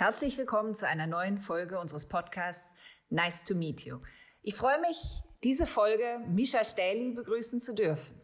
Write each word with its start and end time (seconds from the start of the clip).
Herzlich 0.00 0.38
willkommen 0.38 0.74
zu 0.74 0.88
einer 0.88 1.06
neuen 1.06 1.36
Folge 1.36 1.78
unseres 1.78 2.08
Podcasts 2.08 2.70
Nice 3.10 3.44
to 3.44 3.54
Meet 3.54 3.82
You. 3.82 3.98
Ich 4.40 4.54
freue 4.54 4.80
mich, 4.80 4.96
diese 5.44 5.66
Folge 5.66 6.22
Misha 6.26 6.64
Stähli 6.64 7.10
begrüßen 7.10 7.60
zu 7.60 7.74
dürfen. 7.74 8.18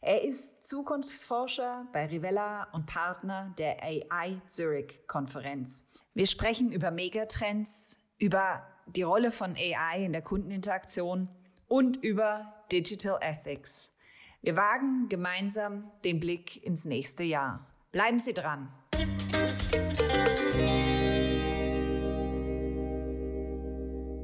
Er 0.00 0.22
ist 0.22 0.64
Zukunftsforscher 0.64 1.86
bei 1.92 2.06
Rivella 2.06 2.66
und 2.72 2.86
Partner 2.86 3.54
der 3.58 3.80
AI 3.80 4.42
Zurich 4.48 5.06
Konferenz. 5.06 5.88
Wir 6.14 6.26
sprechen 6.26 6.72
über 6.72 6.90
Megatrends, 6.90 7.96
über 8.18 8.66
die 8.86 9.02
Rolle 9.02 9.30
von 9.30 9.54
AI 9.54 10.04
in 10.04 10.12
der 10.12 10.22
Kundeninteraktion 10.22 11.28
und 11.68 12.02
über 12.02 12.52
Digital 12.72 13.20
Ethics. 13.22 13.94
Wir 14.42 14.56
wagen 14.56 15.08
gemeinsam 15.08 15.92
den 16.02 16.18
Blick 16.18 16.60
ins 16.64 16.86
nächste 16.86 17.22
Jahr. 17.22 17.64
Bleiben 17.92 18.18
Sie 18.18 18.34
dran. 18.34 18.68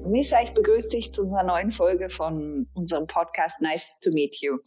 Misha, 0.07 0.41
ich 0.43 0.53
begrüße 0.53 0.91
dich 0.91 1.13
zu 1.13 1.23
unserer 1.23 1.43
neuen 1.43 1.73
Folge 1.73 2.09
von 2.09 2.69
unserem 2.75 3.07
Podcast 3.07 3.61
Nice 3.61 3.99
to 4.01 4.11
Meet 4.13 4.41
You. 4.41 4.59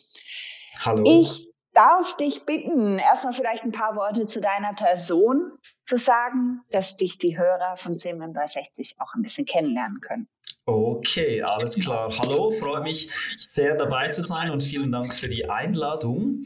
Hallo. 0.80 1.04
Ich 1.06 1.48
darf 1.74 2.18
dich 2.18 2.46
bitten, 2.46 2.98
erstmal 2.98 3.34
vielleicht 3.34 3.64
ein 3.64 3.72
paar 3.72 3.96
Worte 3.96 4.26
zu 4.26 4.42
deiner 4.42 4.74
Person 4.74 5.52
zu 5.86 5.98
sagen, 5.98 6.62
dass 6.72 6.98
dich 6.98 7.18
die 7.18 7.38
Hörer 7.38 7.78
von 7.78 7.94
CM360 7.94 8.96
auch 9.00 9.14
ein 9.16 9.22
bisschen 9.22 9.46
kennenlernen 9.46 10.02
können. 10.02 10.28
Okay, 10.66 11.42
alles 11.42 11.76
klar. 11.76 12.12
Hallo, 12.20 12.52
freue 12.52 12.82
mich 12.82 13.10
sehr 13.38 13.76
dabei 13.76 14.10
zu 14.10 14.24
sein 14.24 14.52
und 14.52 14.62
vielen 14.62 14.92
Dank 14.92 15.14
für 15.14 15.28
die 15.28 15.50
Einladung. 15.50 16.44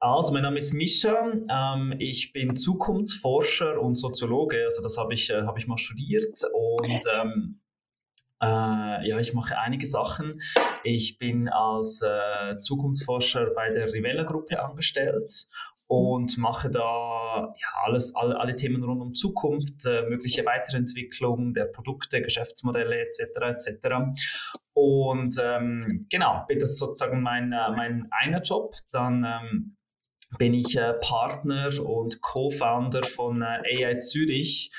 Also, 0.00 0.32
mein 0.32 0.42
Name 0.42 0.58
ist 0.58 0.72
Mischa. 0.72 1.32
Ähm, 1.50 1.94
ich 1.98 2.32
bin 2.32 2.56
Zukunftsforscher 2.56 3.80
und 3.80 3.96
Soziologe. 3.96 4.64
Also, 4.64 4.80
das 4.80 4.96
habe 4.96 5.12
ich, 5.14 5.28
äh, 5.30 5.42
hab 5.42 5.58
ich 5.58 5.66
mal 5.66 5.76
studiert 5.76 6.40
und 6.52 7.02
ähm, 7.14 7.60
äh, 8.40 9.08
ja, 9.08 9.18
ich 9.18 9.34
mache 9.34 9.58
einige 9.58 9.86
Sachen. 9.86 10.40
Ich 10.84 11.18
bin 11.18 11.48
als 11.48 12.02
äh, 12.02 12.58
Zukunftsforscher 12.58 13.50
bei 13.54 13.70
der 13.70 13.92
Rivella-Gruppe 13.92 14.62
angestellt 14.62 15.48
und 15.88 16.36
mache 16.36 16.70
da 16.70 17.54
ja, 17.56 17.68
alles, 17.84 18.14
alle, 18.14 18.38
alle 18.38 18.54
Themen 18.56 18.84
rund 18.84 19.00
um 19.00 19.14
Zukunft, 19.14 19.86
äh, 19.86 20.02
mögliche 20.02 20.44
Weiterentwicklung 20.44 21.54
der 21.54 21.64
Produkte, 21.64 22.20
Geschäftsmodelle 22.20 23.00
etc. 23.00 23.66
etc. 23.68 23.88
Und 24.74 25.36
ähm, 25.42 26.06
genau, 26.10 26.44
das 26.48 26.70
ist 26.70 26.78
sozusagen 26.78 27.22
mein, 27.22 27.52
äh, 27.52 27.70
mein 27.74 28.06
einer 28.10 28.42
Job. 28.42 28.74
Dann 28.92 29.24
ähm, 29.24 29.76
bin 30.36 30.52
ich 30.52 30.76
äh, 30.76 30.92
Partner 31.00 31.70
und 31.82 32.20
Co-Founder 32.20 33.04
von 33.04 33.40
äh, 33.40 33.86
AI 33.86 33.98
Zürich 33.98 34.70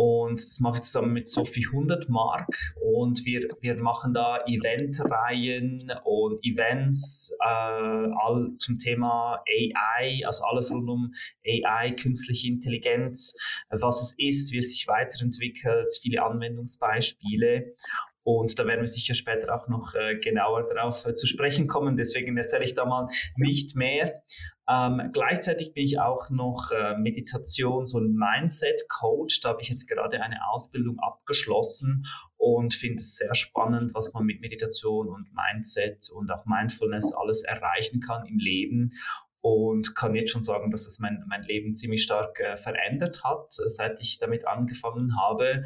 und 0.00 0.40
das 0.40 0.60
mache 0.60 0.78
ich 0.78 0.84
zusammen 0.84 1.12
mit 1.12 1.28
Sophie 1.28 1.66
100 1.66 2.08
Mark. 2.08 2.48
Und 2.80 3.26
wir, 3.26 3.46
wir 3.60 3.76
machen 3.82 4.14
da 4.14 4.42
Eventreihen 4.46 5.92
und 6.04 6.42
Events 6.42 7.30
äh, 7.38 7.44
all 7.44 8.54
zum 8.56 8.78
Thema 8.78 9.44
AI, 9.46 10.22
also 10.24 10.44
alles 10.44 10.70
rund 10.70 10.88
um 10.88 11.12
AI, 11.46 11.90
künstliche 11.90 12.48
Intelligenz, 12.48 13.36
was 13.68 14.00
es 14.00 14.14
ist, 14.16 14.52
wie 14.54 14.58
es 14.58 14.70
sich 14.70 14.88
weiterentwickelt, 14.88 15.92
viele 16.00 16.22
Anwendungsbeispiele. 16.22 17.74
Und 18.32 18.56
da 18.58 18.66
werden 18.66 18.82
wir 18.82 18.86
sicher 18.86 19.14
später 19.14 19.52
auch 19.52 19.66
noch 19.66 19.94
äh, 19.94 20.16
genauer 20.16 20.64
darauf 20.64 21.04
äh, 21.04 21.16
zu 21.16 21.26
sprechen 21.26 21.66
kommen. 21.66 21.96
Deswegen 21.96 22.36
erzähle 22.36 22.64
ich 22.64 22.74
da 22.74 22.84
mal 22.84 23.08
nicht 23.36 23.74
mehr. 23.74 24.22
Ähm, 24.68 25.10
gleichzeitig 25.12 25.74
bin 25.74 25.84
ich 25.84 25.98
auch 25.98 26.30
noch 26.30 26.70
äh, 26.70 26.94
Meditations- 26.94 27.92
und 27.92 28.14
Mindset-Coach. 28.14 29.40
Da 29.40 29.48
habe 29.48 29.62
ich 29.62 29.68
jetzt 29.68 29.88
gerade 29.88 30.22
eine 30.22 30.48
Ausbildung 30.52 31.00
abgeschlossen 31.00 32.06
und 32.36 32.72
finde 32.72 32.98
es 32.98 33.16
sehr 33.16 33.34
spannend, 33.34 33.94
was 33.94 34.12
man 34.12 34.24
mit 34.24 34.40
Meditation 34.40 35.08
und 35.08 35.26
Mindset 35.34 36.08
und 36.14 36.30
auch 36.30 36.46
Mindfulness 36.46 37.12
alles 37.12 37.42
erreichen 37.42 38.00
kann 38.00 38.26
im 38.26 38.38
Leben 38.38 38.92
und 39.40 39.96
kann 39.96 40.14
jetzt 40.14 40.30
schon 40.30 40.42
sagen, 40.42 40.70
dass 40.70 40.86
es 40.86 40.98
mein, 40.98 41.24
mein 41.26 41.42
Leben 41.42 41.74
ziemlich 41.74 42.02
stark 42.02 42.38
äh, 42.40 42.56
verändert 42.56 43.24
hat, 43.24 43.50
seit 43.50 44.00
ich 44.00 44.18
damit 44.18 44.46
angefangen 44.46 45.18
habe. 45.18 45.64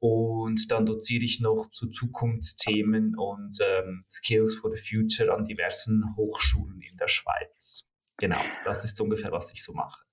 Und 0.00 0.70
dann 0.70 0.86
doziere 0.86 1.24
ich 1.24 1.40
noch 1.40 1.70
zu 1.72 1.88
Zukunftsthemen 1.90 3.14
und 3.16 3.58
ähm, 3.60 4.02
Skills 4.08 4.54
for 4.54 4.74
the 4.74 4.82
Future 4.82 5.34
an 5.34 5.44
diversen 5.44 6.16
Hochschulen 6.16 6.80
in 6.80 6.96
der 6.96 7.08
Schweiz. 7.08 7.86
Genau, 8.16 8.40
das 8.64 8.84
ist 8.84 9.00
ungefähr, 9.00 9.30
was 9.30 9.52
ich 9.52 9.62
so 9.62 9.74
mache. 9.74 10.04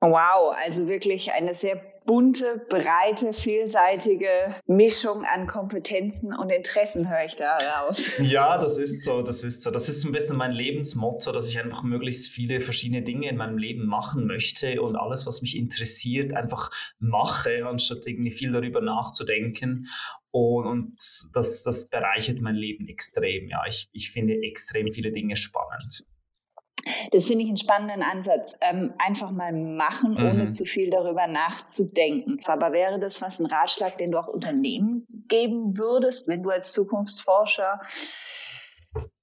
Wow, 0.00 0.54
also 0.56 0.86
wirklich 0.86 1.32
eine 1.32 1.54
sehr 1.54 1.80
bunte, 2.06 2.64
breite, 2.68 3.32
vielseitige 3.32 4.54
Mischung 4.66 5.24
an 5.24 5.46
Kompetenzen 5.46 6.34
und 6.34 6.50
Interessen 6.50 7.08
höre 7.08 7.24
ich 7.24 7.36
da 7.36 7.58
raus. 7.58 8.18
Ja, 8.30 8.58
das 8.58 8.78
ist 8.78 9.04
so, 9.04 9.22
das 9.22 9.44
ist 9.44 9.62
so. 9.62 9.70
Das 9.70 9.88
ist 9.88 10.04
ein 10.04 10.12
bisschen 10.12 10.36
mein 10.36 10.52
Lebensmotto, 10.52 11.32
dass 11.32 11.48
ich 11.48 11.58
einfach 11.58 11.82
möglichst 11.82 12.32
viele 12.32 12.62
verschiedene 12.62 13.02
Dinge 13.02 13.28
in 13.28 13.36
meinem 13.36 13.58
Leben 13.58 13.86
machen 13.86 14.26
möchte 14.26 14.80
und 14.82 14.96
alles, 14.96 15.26
was 15.26 15.42
mich 15.42 15.56
interessiert, 15.56 16.32
einfach 16.34 16.70
mache, 16.98 17.66
anstatt 17.66 18.06
irgendwie 18.06 18.30
viel 18.30 18.52
darüber 18.52 18.80
nachzudenken. 18.80 19.86
Und, 20.30 20.66
und 20.66 21.30
das, 21.34 21.62
das 21.62 21.88
bereichert 21.88 22.40
mein 22.40 22.54
Leben 22.54 22.88
extrem. 22.88 23.48
Ja, 23.48 23.62
ich, 23.68 23.88
ich 23.92 24.10
finde 24.10 24.34
extrem 24.42 24.92
viele 24.92 25.12
Dinge 25.12 25.36
spannend. 25.36 26.04
Das 27.10 27.26
finde 27.26 27.44
ich 27.44 27.48
einen 27.48 27.56
spannenden 27.56 28.02
Ansatz. 28.02 28.56
Ähm, 28.60 28.94
einfach 28.98 29.30
mal 29.30 29.52
machen, 29.52 30.12
mhm. 30.12 30.26
ohne 30.26 30.48
zu 30.50 30.64
viel 30.64 30.90
darüber 30.90 31.26
nachzudenken. 31.26 32.38
Aber 32.46 32.72
wäre 32.72 32.98
das 32.98 33.20
was 33.22 33.40
ein 33.40 33.46
Ratschlag, 33.46 33.96
den 33.96 34.12
du 34.12 34.18
auch 34.18 34.28
Unternehmen 34.28 35.06
geben 35.28 35.76
würdest, 35.76 36.28
wenn 36.28 36.42
du 36.42 36.50
als 36.50 36.72
Zukunftsforscher 36.72 37.80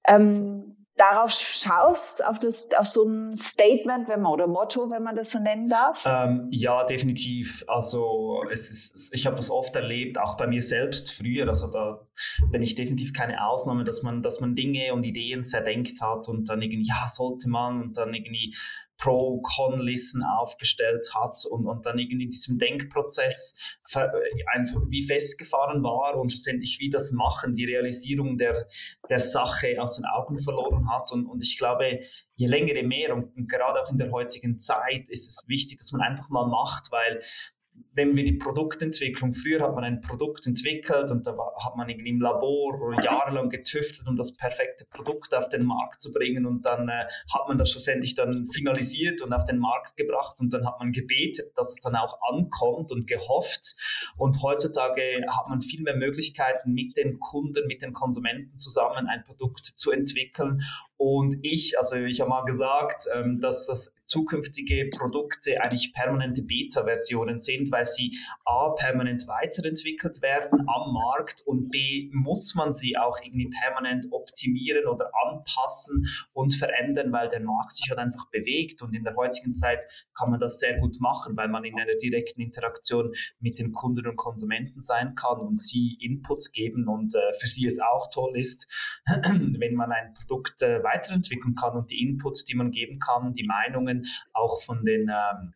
ähm, 0.06 0.77
darauf 0.98 1.30
schaust, 1.30 2.24
auf, 2.24 2.38
das, 2.38 2.68
auf 2.76 2.86
so 2.86 3.04
ein 3.04 3.34
Statement 3.34 4.08
wenn 4.08 4.20
man, 4.20 4.32
oder 4.32 4.46
Motto, 4.46 4.90
wenn 4.90 5.02
man 5.02 5.16
das 5.16 5.30
so 5.30 5.38
nennen 5.38 5.68
darf? 5.68 6.04
Ähm, 6.06 6.48
ja, 6.50 6.84
definitiv. 6.84 7.64
Also 7.66 8.44
es 8.50 8.70
ist, 8.70 9.14
ich 9.14 9.26
habe 9.26 9.36
das 9.36 9.50
oft 9.50 9.74
erlebt, 9.76 10.18
auch 10.18 10.36
bei 10.36 10.46
mir 10.46 10.62
selbst 10.62 11.12
früher. 11.12 11.48
Also 11.48 11.70
da 11.70 12.06
bin 12.50 12.62
ich 12.62 12.74
definitiv 12.74 13.12
keine 13.12 13.46
Ausnahme, 13.46 13.84
dass 13.84 14.02
man, 14.02 14.22
dass 14.22 14.40
man 14.40 14.54
Dinge 14.54 14.92
und 14.92 15.04
Ideen 15.04 15.44
zerdenkt 15.44 16.00
hat 16.00 16.28
und 16.28 16.48
dann 16.48 16.60
irgendwie, 16.60 16.88
ja, 16.88 17.06
sollte 17.08 17.48
man 17.48 17.80
und 17.82 17.96
dann 17.96 18.12
irgendwie 18.12 18.54
Pro-Con-Listen 18.98 20.22
aufgestellt 20.22 21.08
hat 21.14 21.44
und, 21.48 21.66
und 21.66 21.86
dann 21.86 21.98
irgendwie 21.98 22.24
in 22.24 22.30
diesem 22.30 22.58
Denkprozess 22.58 23.56
einfach 23.94 24.80
wie 24.88 25.04
festgefahren 25.04 25.82
war 25.82 26.16
und 26.16 26.30
schlussendlich 26.30 26.78
wie 26.80 26.90
das 26.90 27.12
Machen, 27.12 27.54
die 27.54 27.64
Realisierung 27.64 28.36
der, 28.38 28.66
der 29.08 29.20
Sache 29.20 29.80
aus 29.80 29.96
den 29.96 30.04
Augen 30.04 30.38
verloren 30.38 30.90
hat. 30.90 31.12
Und, 31.12 31.26
und 31.26 31.42
ich 31.42 31.56
glaube, 31.56 32.00
je 32.34 32.46
länger, 32.46 32.74
je 32.74 32.82
mehr 32.82 33.14
und, 33.14 33.36
und 33.36 33.48
gerade 33.48 33.80
auch 33.80 33.90
in 33.90 33.98
der 33.98 34.10
heutigen 34.10 34.58
Zeit 34.58 35.08
ist 35.08 35.28
es 35.28 35.48
wichtig, 35.48 35.78
dass 35.78 35.92
man 35.92 36.02
einfach 36.02 36.28
mal 36.28 36.46
macht, 36.46 36.90
weil 36.90 37.22
nehmen 37.98 38.16
wir 38.16 38.24
die 38.24 38.32
Produktentwicklung. 38.32 39.34
Früher 39.34 39.60
hat 39.60 39.74
man 39.74 39.84
ein 39.84 40.00
Produkt 40.00 40.46
entwickelt 40.46 41.10
und 41.10 41.26
da 41.26 41.32
hat 41.32 41.76
man 41.76 41.88
irgendwie 41.88 42.10
im 42.10 42.20
Labor 42.20 42.94
jahrelang 43.02 43.50
getüftelt, 43.50 44.08
um 44.08 44.16
das 44.16 44.34
perfekte 44.34 44.86
Produkt 44.86 45.34
auf 45.34 45.48
den 45.48 45.66
Markt 45.66 46.00
zu 46.00 46.12
bringen 46.12 46.46
und 46.46 46.64
dann 46.64 46.88
äh, 46.88 47.04
hat 47.32 47.48
man 47.48 47.58
das 47.58 47.70
schlussendlich 47.70 48.14
dann 48.14 48.48
finalisiert 48.48 49.20
und 49.20 49.32
auf 49.32 49.44
den 49.44 49.58
Markt 49.58 49.96
gebracht 49.96 50.36
und 50.38 50.52
dann 50.52 50.66
hat 50.66 50.78
man 50.78 50.92
gebetet, 50.92 51.52
dass 51.56 51.72
es 51.72 51.80
dann 51.80 51.96
auch 51.96 52.18
ankommt 52.32 52.92
und 52.92 53.06
gehofft. 53.06 53.76
Und 54.16 54.42
heutzutage 54.42 55.02
hat 55.28 55.48
man 55.48 55.60
viel 55.60 55.82
mehr 55.82 55.96
Möglichkeiten, 55.96 56.72
mit 56.72 56.96
den 56.96 57.18
Kunden, 57.18 57.66
mit 57.66 57.82
den 57.82 57.92
Konsumenten 57.92 58.56
zusammen 58.56 59.08
ein 59.08 59.24
Produkt 59.24 59.64
zu 59.64 59.90
entwickeln 59.90 60.62
und 60.98 61.36
ich, 61.42 61.78
also 61.78 61.94
ich 61.94 62.20
habe 62.20 62.30
mal 62.30 62.44
gesagt, 62.44 63.06
ähm, 63.14 63.40
dass 63.40 63.66
das 63.66 63.94
zukünftige 64.08 64.88
Produkte 64.98 65.62
eigentlich 65.62 65.92
permanente 65.92 66.42
Beta-Versionen 66.42 67.40
sind, 67.40 67.70
weil 67.70 67.86
sie 67.86 68.18
A, 68.44 68.70
permanent 68.70 69.28
weiterentwickelt 69.28 70.22
werden 70.22 70.66
am 70.66 70.92
Markt 70.92 71.42
und 71.46 71.68
B, 71.68 72.10
muss 72.12 72.54
man 72.54 72.72
sie 72.72 72.96
auch 72.96 73.18
irgendwie 73.22 73.50
permanent 73.60 74.06
optimieren 74.10 74.86
oder 74.86 75.10
anpassen 75.26 76.06
und 76.32 76.54
verändern, 76.54 77.12
weil 77.12 77.28
der 77.28 77.40
Markt 77.40 77.72
sich 77.72 77.90
halt 77.90 78.00
einfach 78.00 78.28
bewegt. 78.30 78.82
Und 78.82 78.94
in 78.94 79.04
der 79.04 79.14
heutigen 79.14 79.54
Zeit 79.54 79.80
kann 80.18 80.30
man 80.30 80.40
das 80.40 80.58
sehr 80.58 80.78
gut 80.78 80.98
machen, 81.00 81.36
weil 81.36 81.48
man 81.48 81.64
in 81.64 81.78
einer 81.78 81.96
direkten 81.96 82.40
Interaktion 82.40 83.12
mit 83.40 83.58
den 83.58 83.72
Kunden 83.72 84.06
und 84.06 84.16
Konsumenten 84.16 84.80
sein 84.80 85.14
kann 85.14 85.38
und 85.38 85.60
sie 85.60 85.98
Inputs 86.00 86.50
geben. 86.50 86.88
Und 86.88 87.14
äh, 87.14 87.34
für 87.38 87.46
sie 87.46 87.66
es 87.66 87.78
auch 87.78 88.08
toll 88.10 88.38
ist, 88.38 88.66
wenn 89.06 89.74
man 89.74 89.92
ein 89.92 90.14
Produkt 90.14 90.62
äh, 90.62 90.82
weiterentwickeln 90.92 91.54
kann 91.54 91.76
und 91.76 91.90
die 91.90 92.02
Inputs, 92.02 92.44
die 92.44 92.54
man 92.54 92.70
geben 92.70 92.98
kann, 92.98 93.32
die 93.32 93.46
Meinungen 93.46 94.06
auch 94.32 94.60
von 94.62 94.84
den, 94.84 95.08
ähm, 95.08 95.54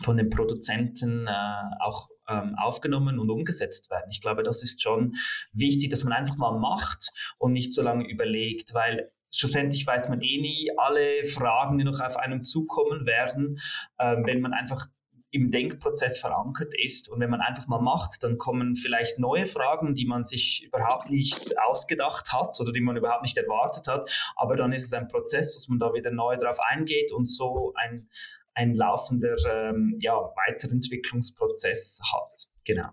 von 0.00 0.16
den 0.16 0.30
Produzenten 0.30 1.26
äh, 1.26 1.62
auch 1.80 2.08
ähm, 2.28 2.54
aufgenommen 2.56 3.18
und 3.18 3.30
umgesetzt 3.30 3.90
werden. 3.90 4.10
Ich 4.10 4.20
glaube, 4.20 4.42
das 4.42 4.62
ist 4.62 4.82
schon 4.82 5.14
wichtig, 5.52 5.90
dass 5.90 6.04
man 6.04 6.12
einfach 6.12 6.36
mal 6.36 6.58
macht 6.58 7.10
und 7.38 7.52
nicht 7.52 7.74
so 7.74 7.82
lange 7.82 8.08
überlegt, 8.08 8.72
weil 8.74 9.10
schlussendlich 9.34 9.86
weiß 9.86 10.08
man 10.08 10.22
eh 10.22 10.40
nie 10.40 10.70
alle 10.76 11.24
Fragen, 11.24 11.78
die 11.78 11.84
noch 11.84 12.00
auf 12.00 12.16
einem 12.16 12.44
zukommen 12.44 13.06
werden, 13.06 13.58
ähm, 13.98 14.24
wenn 14.26 14.40
man 14.40 14.52
einfach 14.52 14.86
im 15.32 15.50
Denkprozess 15.50 16.18
verankert 16.18 16.74
ist. 16.74 17.08
Und 17.08 17.20
wenn 17.20 17.30
man 17.30 17.40
einfach 17.40 17.66
mal 17.68 17.80
macht, 17.80 18.22
dann 18.22 18.38
kommen 18.38 18.74
vielleicht 18.74 19.18
neue 19.18 19.46
Fragen, 19.46 19.94
die 19.94 20.06
man 20.06 20.24
sich 20.24 20.64
überhaupt 20.64 21.08
nicht 21.08 21.58
ausgedacht 21.58 22.32
hat 22.32 22.60
oder 22.60 22.72
die 22.72 22.80
man 22.80 22.96
überhaupt 22.96 23.22
nicht 23.22 23.36
erwartet 23.36 23.86
hat. 23.86 24.10
Aber 24.36 24.56
dann 24.56 24.72
ist 24.72 24.84
es 24.84 24.92
ein 24.92 25.08
Prozess, 25.08 25.54
dass 25.54 25.68
man 25.68 25.78
da 25.78 25.94
wieder 25.94 26.10
neu 26.10 26.36
drauf 26.36 26.58
eingeht 26.68 27.12
und 27.12 27.26
so 27.26 27.72
ein, 27.76 28.08
ein 28.54 28.74
laufender 28.74 29.36
ähm, 29.46 29.98
ja, 30.00 30.14
Weiterentwicklungsprozess 30.14 32.00
hat. 32.12 32.48
Genau. 32.64 32.90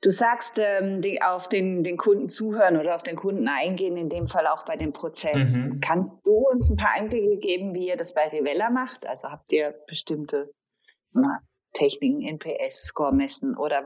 Du 0.00 0.08
sagst, 0.08 0.58
ähm, 0.58 1.00
die, 1.02 1.20
auf 1.20 1.48
den, 1.48 1.82
den 1.82 1.96
Kunden 1.96 2.28
zuhören 2.28 2.78
oder 2.78 2.94
auf 2.94 3.02
den 3.02 3.16
Kunden 3.16 3.48
eingehen, 3.48 3.96
in 3.96 4.08
dem 4.08 4.26
Fall 4.26 4.46
auch 4.46 4.64
bei 4.64 4.76
dem 4.76 4.92
Prozess. 4.92 5.58
Mhm. 5.58 5.80
Kannst 5.80 6.24
du 6.24 6.32
uns 6.32 6.70
ein 6.70 6.76
paar 6.76 6.92
Einblicke 6.94 7.36
geben, 7.38 7.74
wie 7.74 7.88
ihr 7.88 7.96
das 7.96 8.14
bei 8.14 8.28
Rivella 8.28 8.70
macht? 8.70 9.04
Also 9.06 9.28
habt 9.30 9.52
ihr 9.52 9.74
bestimmte 9.86 10.54
na, 11.14 11.40
Techniken, 11.74 12.22
NPS-Score 12.22 13.12
messen 13.12 13.56
oder 13.56 13.84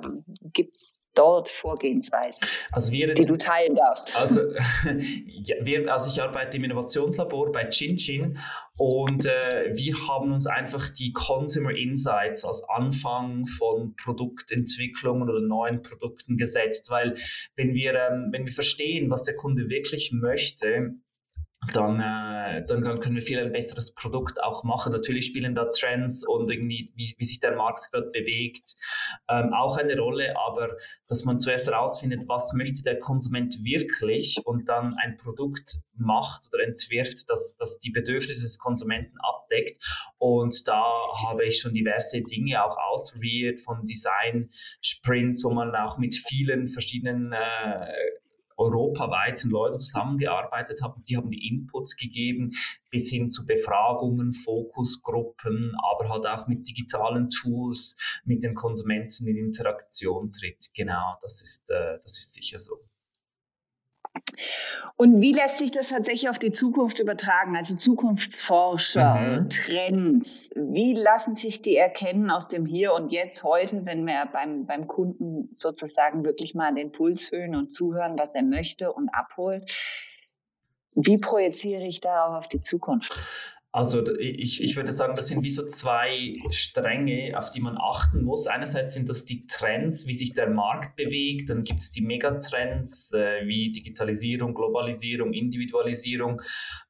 gibt 0.52 0.76
es 0.76 1.10
dort 1.14 1.48
Vorgehensweisen, 1.48 2.46
also 2.70 2.92
wir, 2.92 3.12
die 3.14 3.25
du 3.25 3.36
teilen 3.36 3.75
darfst? 3.75 4.16
Also, 4.16 4.42
ja, 5.26 5.56
wir, 5.62 5.92
also 5.92 6.10
ich 6.10 6.22
arbeite 6.22 6.58
im 6.58 6.64
Innovationslabor 6.64 7.50
bei 7.50 7.69
ChinChin 7.69 8.38
und 8.76 9.26
äh, 9.26 9.72
wir 9.75 9.94
haben 10.06 10.32
uns 10.32 10.46
einfach 10.46 10.88
die 10.88 11.12
Consumer 11.12 11.75
Insights 11.75 12.44
als 12.44 12.62
Anfang 12.69 13.46
von 13.46 13.96
Produktentwicklungen 13.96 15.28
oder 15.28 15.40
neuen 15.40 15.82
Produkten 15.82 16.36
gesetzt, 16.36 16.90
weil 16.90 17.16
wenn 17.56 17.74
wir, 17.74 17.94
ähm, 17.94 18.28
wenn 18.31 18.44
wir 18.44 18.52
verstehen, 18.52 19.10
was 19.10 19.24
der 19.24 19.34
Kunde 19.34 19.69
wirklich 19.69 20.12
möchte, 20.12 20.94
dann, 21.73 22.00
äh, 22.00 22.65
dann, 22.67 22.82
dann 22.82 23.00
können 23.00 23.17
wir 23.17 23.23
viel 23.23 23.38
ein 23.38 23.53
besseres 23.53 23.93
Produkt 23.93 24.43
auch 24.43 24.65
machen. 24.65 24.93
Natürlich 24.93 25.26
spielen 25.26 25.55
da 25.55 25.67
Trends 25.67 26.26
und 26.26 26.50
irgendwie, 26.50 26.93
wie, 26.94 27.15
wie 27.17 27.25
sich 27.25 27.41
der 27.41 27.56
Markt 27.56 27.91
gerade 27.93 28.11
bewegt, 28.11 28.76
ähm, 29.29 29.53
auch 29.53 29.76
eine 29.76 29.97
Rolle, 29.99 30.35
aber 30.38 30.76
dass 31.06 31.25
man 31.25 31.41
zuerst 31.41 31.67
herausfindet, 31.67 32.29
was 32.29 32.53
möchte 32.53 32.82
der 32.82 32.99
Konsument 32.99 33.62
wirklich 33.65 34.41
und 34.44 34.69
dann 34.69 34.94
ein 34.94 35.17
Produkt 35.17 35.79
macht 35.94 36.49
oder 36.53 36.65
entwirft, 36.65 37.29
das, 37.29 37.56
das 37.56 37.79
die 37.79 37.91
Bedürfnisse 37.91 38.43
des 38.43 38.59
Konsumenten 38.59 39.17
abdeckt. 39.20 39.79
Und 40.19 40.67
da 40.69 40.85
habe 41.23 41.44
ich 41.44 41.61
schon 41.61 41.73
diverse 41.73 42.23
Dinge 42.23 42.65
auch 42.65 42.76
ausprobiert, 42.76 43.61
von 43.61 43.87
Design-Sprints, 43.87 45.44
wo 45.44 45.50
man 45.50 45.75
auch 45.75 45.99
mit 45.99 46.15
vielen 46.15 46.69
verschiedenen 46.69 47.32
äh, 47.32 47.93
europaweiten 48.58 49.50
Leuten 49.50 49.78
zusammengearbeitet 49.78 50.82
haben. 50.82 51.02
Die 51.05 51.16
haben 51.16 51.31
die 51.31 51.49
Inputs 51.49 51.96
gegeben 51.96 52.50
bis 52.90 53.08
hin 53.10 53.31
zu 53.31 53.46
Befragungen, 53.46 54.32
Fokusgruppen, 54.32 55.75
aber 55.90 56.08
halt 56.08 56.26
auch 56.26 56.46
mit 56.49 56.69
digitalen 56.69 57.31
Tools 57.31 57.96
mit 58.25 58.43
den 58.43 58.55
Konsumenten 58.55 59.26
in 59.26 59.37
Interaktion 59.37 60.32
tritt. 60.32 60.70
Genau, 60.75 61.16
das 61.22 61.43
ist, 61.43 61.70
äh, 61.70 61.99
das 62.02 62.19
ist 62.19 62.34
sicher 62.34 62.58
so. 62.58 62.88
Und 64.97 65.23
wie 65.23 65.32
lässt 65.32 65.59
sich 65.59 65.70
das 65.70 65.88
tatsächlich 65.88 66.29
auf 66.29 66.38
die 66.38 66.50
Zukunft 66.50 66.99
übertragen? 66.99 67.56
Also 67.56 67.76
Zukunftsforscher, 67.76 69.15
mhm. 69.15 69.49
Trends, 69.49 70.50
wie 70.56 70.94
lassen 70.94 71.35
sich 71.35 71.62
die 71.62 71.76
erkennen 71.76 72.31
aus 72.31 72.49
dem 72.49 72.67
Hier 72.67 72.93
und 72.94 73.12
Jetzt 73.12 73.44
heute, 73.44 73.85
wenn 73.87 74.06
wir 74.06 74.26
beim, 74.32 74.67
beim 74.67 74.87
Kunden 74.87 75.50
sozusagen 75.53 76.25
wirklich 76.25 76.55
mal 76.55 76.75
den 76.75 76.91
Puls 76.91 77.29
fühlen 77.29 77.55
und 77.55 77.73
zuhören, 77.73 78.19
was 78.19 78.35
er 78.35 78.43
möchte 78.43 78.93
und 78.93 79.09
abholt? 79.11 79.73
Wie 80.94 81.19
projiziere 81.19 81.85
ich 81.85 82.00
darauf 82.00 82.37
auf 82.37 82.49
die 82.49 82.61
Zukunft? 82.61 83.17
Also 83.70 84.17
ich, 84.19 84.62
ich 84.62 84.76
würde 84.76 84.93
sagen, 84.93 85.15
das 85.15 85.29
sind 85.29 85.43
wie 85.43 85.50
so 85.50 85.67
zwei 85.67 86.37
Stränge, 86.50 87.37
auf 87.37 87.50
die 87.50 87.61
man 87.61 87.76
achten 87.79 88.25
muss. 88.25 88.47
Einerseits 88.47 88.94
sind 88.94 89.11
das 89.11 89.26
die 89.26 89.47
Trends, 89.47 90.06
wie 90.06 90.15
sich 90.15 90.32
der 90.32 90.49
Markt 90.49 90.97
bewegt. 90.97 91.50
Dann 91.50 91.65
gibt 91.65 91.81
es 91.81 91.93
die 91.93 92.00
Megatrends 92.00 93.12
äh, 93.12 93.47
wie 93.47 93.70
Digitalisierung, 93.70 94.55
Globalisierung, 94.55 95.35
Individualisierung. 95.35 96.41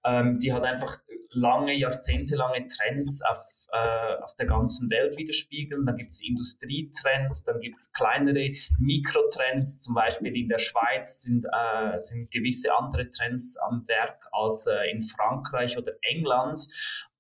Ähm, 0.05 0.39
die 0.39 0.53
hat 0.53 0.63
einfach 0.63 0.99
lange, 1.31 1.75
jahrzehntelange 1.75 2.69
Trends 2.69 3.23
auf 3.23 3.39
äh, 3.71 4.23
auf 4.23 4.35
der 4.37 4.47
ganzen 4.47 4.91
Welt 4.91 5.19
widerspiegeln. 5.19 5.85
Dann 5.85 5.97
gibt 5.97 6.13
es 6.13 6.23
Industrietrends, 6.23 7.45
dann 7.45 7.61
gibt 7.61 7.81
es 7.81 7.93
kleinere 7.93 8.53
Mikrotrends. 8.79 9.81
Zum 9.81 9.95
Beispiel 9.95 10.37
in 10.37 10.49
der 10.49 10.59
Schweiz 10.59 11.23
sind, 11.23 11.45
äh, 11.45 11.99
sind 11.99 12.31
gewisse 12.31 12.75
andere 12.75 13.11
Trends 13.11 13.57
am 13.59 13.87
Werk 13.87 14.27
als 14.33 14.67
äh, 14.67 14.91
in 14.91 15.03
Frankreich 15.03 15.77
oder 15.77 15.93
England. 16.03 16.67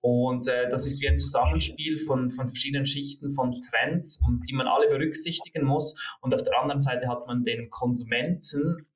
Und 0.00 0.46
äh, 0.46 0.68
das 0.68 0.86
ist 0.86 1.02
wie 1.02 1.08
ein 1.08 1.18
Zusammenspiel 1.18 1.98
von, 1.98 2.30
von 2.30 2.46
verschiedenen 2.46 2.86
Schichten 2.86 3.32
von 3.32 3.60
Trends, 3.60 4.22
die 4.48 4.54
man 4.54 4.68
alle 4.68 4.88
berücksichtigen 4.88 5.64
muss. 5.64 6.00
Und 6.20 6.34
auf 6.34 6.42
der 6.42 6.58
anderen 6.60 6.80
Seite 6.80 7.08
hat 7.08 7.26
man 7.26 7.42
den 7.42 7.68
Konsumenten, 7.68 8.86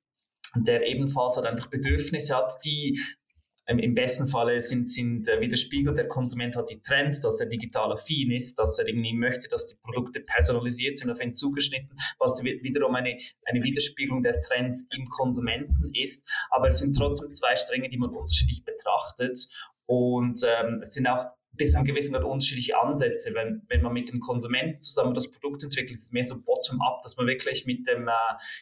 der 0.55 0.87
ebenfalls 0.87 1.35
halt 1.35 1.45
einfach 1.45 1.67
Bedürfnisse 1.67 2.35
hat, 2.35 2.53
die 2.63 2.99
Im 3.65 3.95
besten 3.95 4.27
Falle 4.27 4.61
sind, 4.61 4.91
sind 4.91 5.27
äh, 5.27 5.39
widerspiegelt 5.39 5.97
der 5.97 6.09
Konsument 6.09 6.57
hat 6.57 6.69
die 6.69 6.81
Trends, 6.81 7.21
dass 7.21 7.39
er 7.39 7.45
digital 7.45 7.93
affin 7.93 8.31
ist, 8.31 8.59
dass 8.59 8.77
er 8.77 8.87
irgendwie 8.87 9.13
möchte, 9.13 9.47
dass 9.47 9.67
die 9.67 9.75
Produkte 9.81 10.19
personalisiert 10.19 10.97
sind, 10.97 11.09
auf 11.09 11.21
ihn 11.21 11.33
zugeschnitten, 11.33 11.95
was 12.19 12.43
wiederum 12.43 12.95
eine, 12.95 13.17
eine 13.45 13.63
Widerspiegelung 13.63 14.21
der 14.21 14.39
Trends 14.41 14.85
im 14.91 15.05
Konsumenten 15.05 15.91
ist. 15.93 16.27
Aber 16.49 16.67
es 16.67 16.79
sind 16.79 16.95
trotzdem 16.97 17.31
zwei 17.31 17.55
Stränge, 17.55 17.89
die 17.89 17.97
man 17.97 18.09
unterschiedlich 18.09 18.65
betrachtet. 18.65 19.47
Und 19.85 20.41
ähm, 20.43 20.81
es 20.83 20.93
sind 20.93 21.07
auch 21.07 21.25
bis 21.53 21.71
zu 21.71 21.77
einem 21.77 21.85
gewissen 21.85 22.13
Grad 22.13 22.23
unterschiedliche 22.23 22.77
Ansätze. 22.77 23.33
Wenn, 23.33 23.61
wenn 23.69 23.81
man 23.81 23.93
mit 23.93 24.11
dem 24.11 24.19
Konsumenten 24.19 24.81
zusammen 24.81 25.13
das 25.13 25.29
Produkt 25.29 25.63
entwickelt, 25.63 25.91
ist 25.91 26.05
es 26.05 26.11
mehr 26.11 26.23
so 26.23 26.41
bottom-up, 26.41 27.01
dass 27.01 27.15
man 27.15 27.27
wirklich 27.27 27.65
mit 27.65 27.87
dem, 27.87 28.07
äh, 28.07 28.11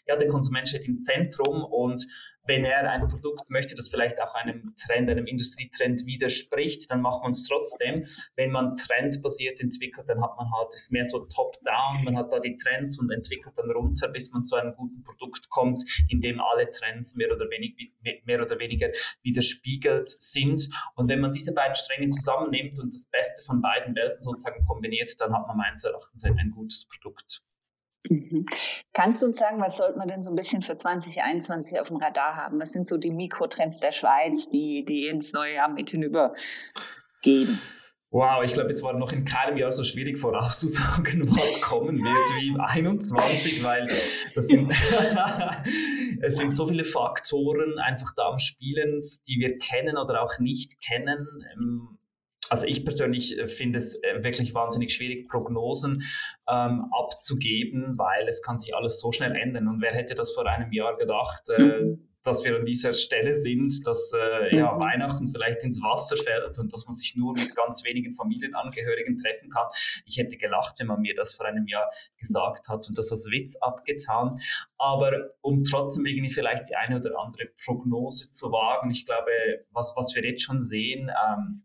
ja, 0.07 0.15
der 0.15 0.27
Konsument 0.27 0.67
steht 0.67 0.87
im 0.87 0.99
Zentrum 0.99 1.63
und 1.63 2.05
wenn 2.45 2.65
er 2.65 2.89
ein 2.89 3.07
Produkt 3.07 3.49
möchte, 3.49 3.75
das 3.75 3.89
vielleicht 3.89 4.19
auch 4.21 4.33
einem 4.33 4.73
Trend, 4.75 5.09
einem 5.09 5.25
Industrietrend 5.25 6.05
widerspricht, 6.05 6.89
dann 6.89 7.01
macht 7.01 7.21
man 7.21 7.31
es 7.31 7.47
trotzdem. 7.47 8.07
Wenn 8.35 8.51
man 8.51 8.75
trendbasiert 8.75 9.61
entwickelt, 9.61 10.09
dann 10.09 10.21
hat 10.21 10.35
man 10.37 10.51
halt, 10.51 10.73
es 10.73 10.91
mehr 10.91 11.05
so 11.05 11.25
top-down, 11.25 12.03
man 12.03 12.17
hat 12.17 12.31
da 12.31 12.39
die 12.39 12.57
Trends 12.57 12.99
und 12.99 13.11
entwickelt 13.11 13.53
dann 13.57 13.71
runter, 13.71 14.07
bis 14.07 14.31
man 14.31 14.45
zu 14.45 14.55
einem 14.55 14.73
guten 14.75 15.03
Produkt 15.03 15.49
kommt, 15.49 15.83
in 16.09 16.21
dem 16.21 16.41
alle 16.41 16.69
Trends 16.71 17.15
mehr 17.15 17.33
oder, 17.33 17.49
wenig, 17.49 17.75
mehr 18.25 18.41
oder 18.41 18.57
weniger 18.59 18.89
widerspiegelt 19.21 20.09
sind. 20.09 20.69
Und 20.95 21.09
wenn 21.09 21.19
man 21.19 21.31
diese 21.31 21.53
beiden 21.53 21.75
Stränge 21.75 22.09
zusammennimmt 22.09 22.79
und 22.79 22.93
das 22.93 23.07
Beste 23.09 23.43
von 23.45 23.61
beiden 23.61 23.95
Welten 23.95 24.21
sozusagen 24.21 24.65
kombiniert, 24.65 25.13
dann 25.19 25.33
hat 25.33 25.47
man 25.47 25.57
meines 25.57 25.83
Erachtens 25.83 26.23
ein 26.23 26.51
gutes 26.51 26.87
Produkt. 26.87 27.41
Mhm. 28.09 28.45
Kannst 28.93 29.21
du 29.21 29.27
uns 29.27 29.37
sagen, 29.37 29.61
was 29.61 29.77
sollte 29.77 29.97
man 29.97 30.07
denn 30.07 30.23
so 30.23 30.31
ein 30.31 30.35
bisschen 30.35 30.61
für 30.61 30.75
2021 30.75 31.79
auf 31.79 31.89
dem 31.89 31.97
Radar 31.97 32.35
haben? 32.35 32.59
Was 32.59 32.71
sind 32.71 32.87
so 32.87 32.97
die 32.97 33.11
Mikrotrends 33.11 33.79
der 33.79 33.91
Schweiz, 33.91 34.49
die, 34.49 34.83
die 34.85 35.07
ins 35.07 35.33
neue 35.33 35.55
Jahr 35.55 35.69
mit 35.69 35.89
hinübergehen? 35.91 37.59
Wow, 38.13 38.43
ich 38.43 38.51
glaube, 38.51 38.71
es 38.71 38.83
war 38.83 38.91
noch 38.91 39.13
in 39.13 39.23
keinem 39.23 39.55
Jahr 39.55 39.71
so 39.71 39.85
schwierig 39.85 40.19
vorauszusagen, 40.19 41.29
was 41.29 41.61
kommen 41.61 41.97
wird 41.97 42.41
wie 42.41 42.49
im 42.49 42.59
21, 42.59 43.63
weil 43.63 43.87
sind, 43.87 44.69
es 46.21 46.35
sind 46.35 46.51
so 46.51 46.67
viele 46.67 46.83
Faktoren 46.83 47.79
einfach 47.79 48.11
da 48.17 48.31
am 48.31 48.37
Spielen, 48.37 49.01
die 49.27 49.39
wir 49.39 49.57
kennen 49.59 49.95
oder 49.95 50.23
auch 50.23 50.39
nicht 50.39 50.81
kennen. 50.81 51.99
Also 52.51 52.67
ich 52.67 52.83
persönlich 52.83 53.39
äh, 53.39 53.47
finde 53.47 53.79
es 53.79 53.95
äh, 54.03 54.23
wirklich 54.23 54.53
wahnsinnig 54.53 54.93
schwierig, 54.93 55.29
Prognosen 55.29 56.03
ähm, 56.49 56.85
abzugeben, 56.91 57.97
weil 57.97 58.27
es 58.27 58.43
kann 58.43 58.59
sich 58.59 58.75
alles 58.75 58.99
so 58.99 59.13
schnell 59.13 59.33
ändern. 59.37 59.69
Und 59.69 59.81
wer 59.81 59.93
hätte 59.93 60.15
das 60.15 60.33
vor 60.33 60.45
einem 60.45 60.73
Jahr 60.73 60.97
gedacht, 60.97 61.43
äh, 61.47 61.61
mhm. 61.61 62.09
dass 62.23 62.43
wir 62.43 62.57
an 62.57 62.65
dieser 62.65 62.93
Stelle 62.93 63.41
sind, 63.41 63.87
dass 63.87 64.11
äh, 64.13 64.53
ja, 64.53 64.73
mhm. 64.73 64.81
Weihnachten 64.81 65.27
vielleicht 65.29 65.63
ins 65.63 65.81
Wasser 65.81 66.17
fällt 66.17 66.59
und 66.59 66.73
dass 66.73 66.85
man 66.87 66.97
sich 66.97 67.15
nur 67.15 67.31
mit 67.31 67.55
ganz 67.55 67.85
wenigen 67.85 68.15
Familienangehörigen 68.15 69.17
treffen 69.17 69.49
kann. 69.49 69.67
Ich 70.05 70.17
hätte 70.17 70.35
gelacht, 70.35 70.77
wenn 70.81 70.87
man 70.87 70.99
mir 70.99 71.15
das 71.15 71.33
vor 71.35 71.45
einem 71.45 71.67
Jahr 71.67 71.89
gesagt 72.17 72.67
hat 72.67 72.85
und 72.89 72.97
das 72.97 73.11
als 73.11 73.31
Witz 73.31 73.55
abgetan. 73.61 74.41
Aber 74.77 75.13
um 75.39 75.63
trotzdem 75.63 76.05
irgendwie 76.05 76.33
vielleicht 76.33 76.67
die 76.67 76.75
eine 76.75 76.97
oder 76.97 77.17
andere 77.17 77.45
Prognose 77.63 78.29
zu 78.29 78.51
wagen, 78.51 78.91
ich 78.91 79.05
glaube, 79.05 79.31
was, 79.71 79.93
was 79.95 80.13
wir 80.15 80.25
jetzt 80.25 80.43
schon 80.43 80.63
sehen, 80.63 81.09
ähm, 81.09 81.63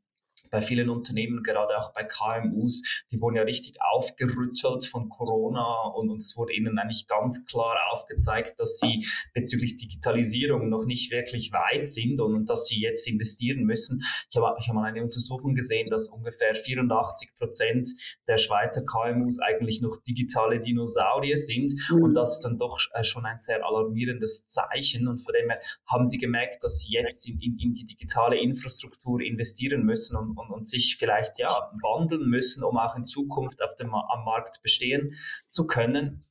bei 0.51 0.61
vielen 0.61 0.91
Unternehmen, 0.91 1.43
gerade 1.43 1.77
auch 1.79 1.93
bei 1.93 2.05
KMUs, 2.05 2.83
die 3.11 3.21
wurden 3.21 3.37
ja 3.37 3.43
richtig 3.43 3.77
aufgerüttelt 3.81 4.85
von 4.85 5.09
Corona 5.09 5.89
und 5.95 6.17
es 6.17 6.37
wurde 6.37 6.53
ihnen 6.53 6.79
eigentlich 6.79 7.07
ganz 7.09 7.45
klar 7.45 7.77
aufgezeigt, 7.93 8.59
dass 8.59 8.79
sie 8.79 9.07
bezüglich 9.35 9.77
Digitalisierung 9.77 10.69
noch 10.69 10.87
nicht 10.87 11.11
wirklich 11.13 11.53
weit 11.53 11.89
sind 11.89 12.21
und, 12.21 12.35
und 12.35 12.51
dass 12.51 12.67
sie 12.67 12.81
jetzt 12.81 13.07
investieren 13.07 13.65
müssen. 13.65 14.03
Ich 14.31 14.37
habe, 14.37 14.57
ich 14.61 14.69
habe 14.69 14.79
mal 14.79 14.85
eine 14.85 15.03
Untersuchung 15.03 15.55
gesehen, 15.55 15.91
dass 15.91 16.09
ungefähr 16.09 16.55
84 16.55 17.31
Prozent 17.39 17.91
der 18.27 18.39
Schweizer 18.39 18.85
KMUs 18.85 19.41
eigentlich 19.41 19.81
noch 19.81 19.97
digitale 20.03 20.61
Dinosaurier 20.61 21.37
sind 21.37 21.73
mhm. 21.91 22.03
und 22.03 22.15
das 22.15 22.37
ist 22.37 22.43
dann 22.43 22.59
doch 22.59 22.79
äh, 22.95 23.05
schon 23.05 23.25
ein 23.25 23.39
sehr 23.39 23.65
alarmierendes 23.65 24.49
Zeichen 24.49 25.09
und 25.09 25.19
von 25.19 25.35
dem 25.35 25.51
her 25.51 25.61
haben 25.87 26.07
sie 26.07 26.19
gemerkt, 26.19 26.63
dass 26.63 26.81
sie 26.81 26.93
jetzt 26.93 27.27
in, 27.29 27.41
in, 27.41 27.59
in 27.59 27.75
die 27.75 27.87
digitale 27.87 28.39
Infrastruktur 28.41 29.21
investieren 29.21 29.85
müssen 29.85 30.17
und 30.17 30.36
und, 30.37 30.51
und 30.51 30.69
sich 30.69 30.97
vielleicht 30.99 31.39
ja 31.39 31.71
wandeln 31.83 32.29
müssen, 32.29 32.65
um 32.65 32.79
auch 32.79 32.97
in 32.97 33.07
Zukunft 33.07 33.63
auf 33.63 33.77
dem, 33.77 33.95
am 33.95 34.25
Markt 34.25 34.63
bestehen 34.63 35.15
zu 35.49 35.67
können. 35.67 36.25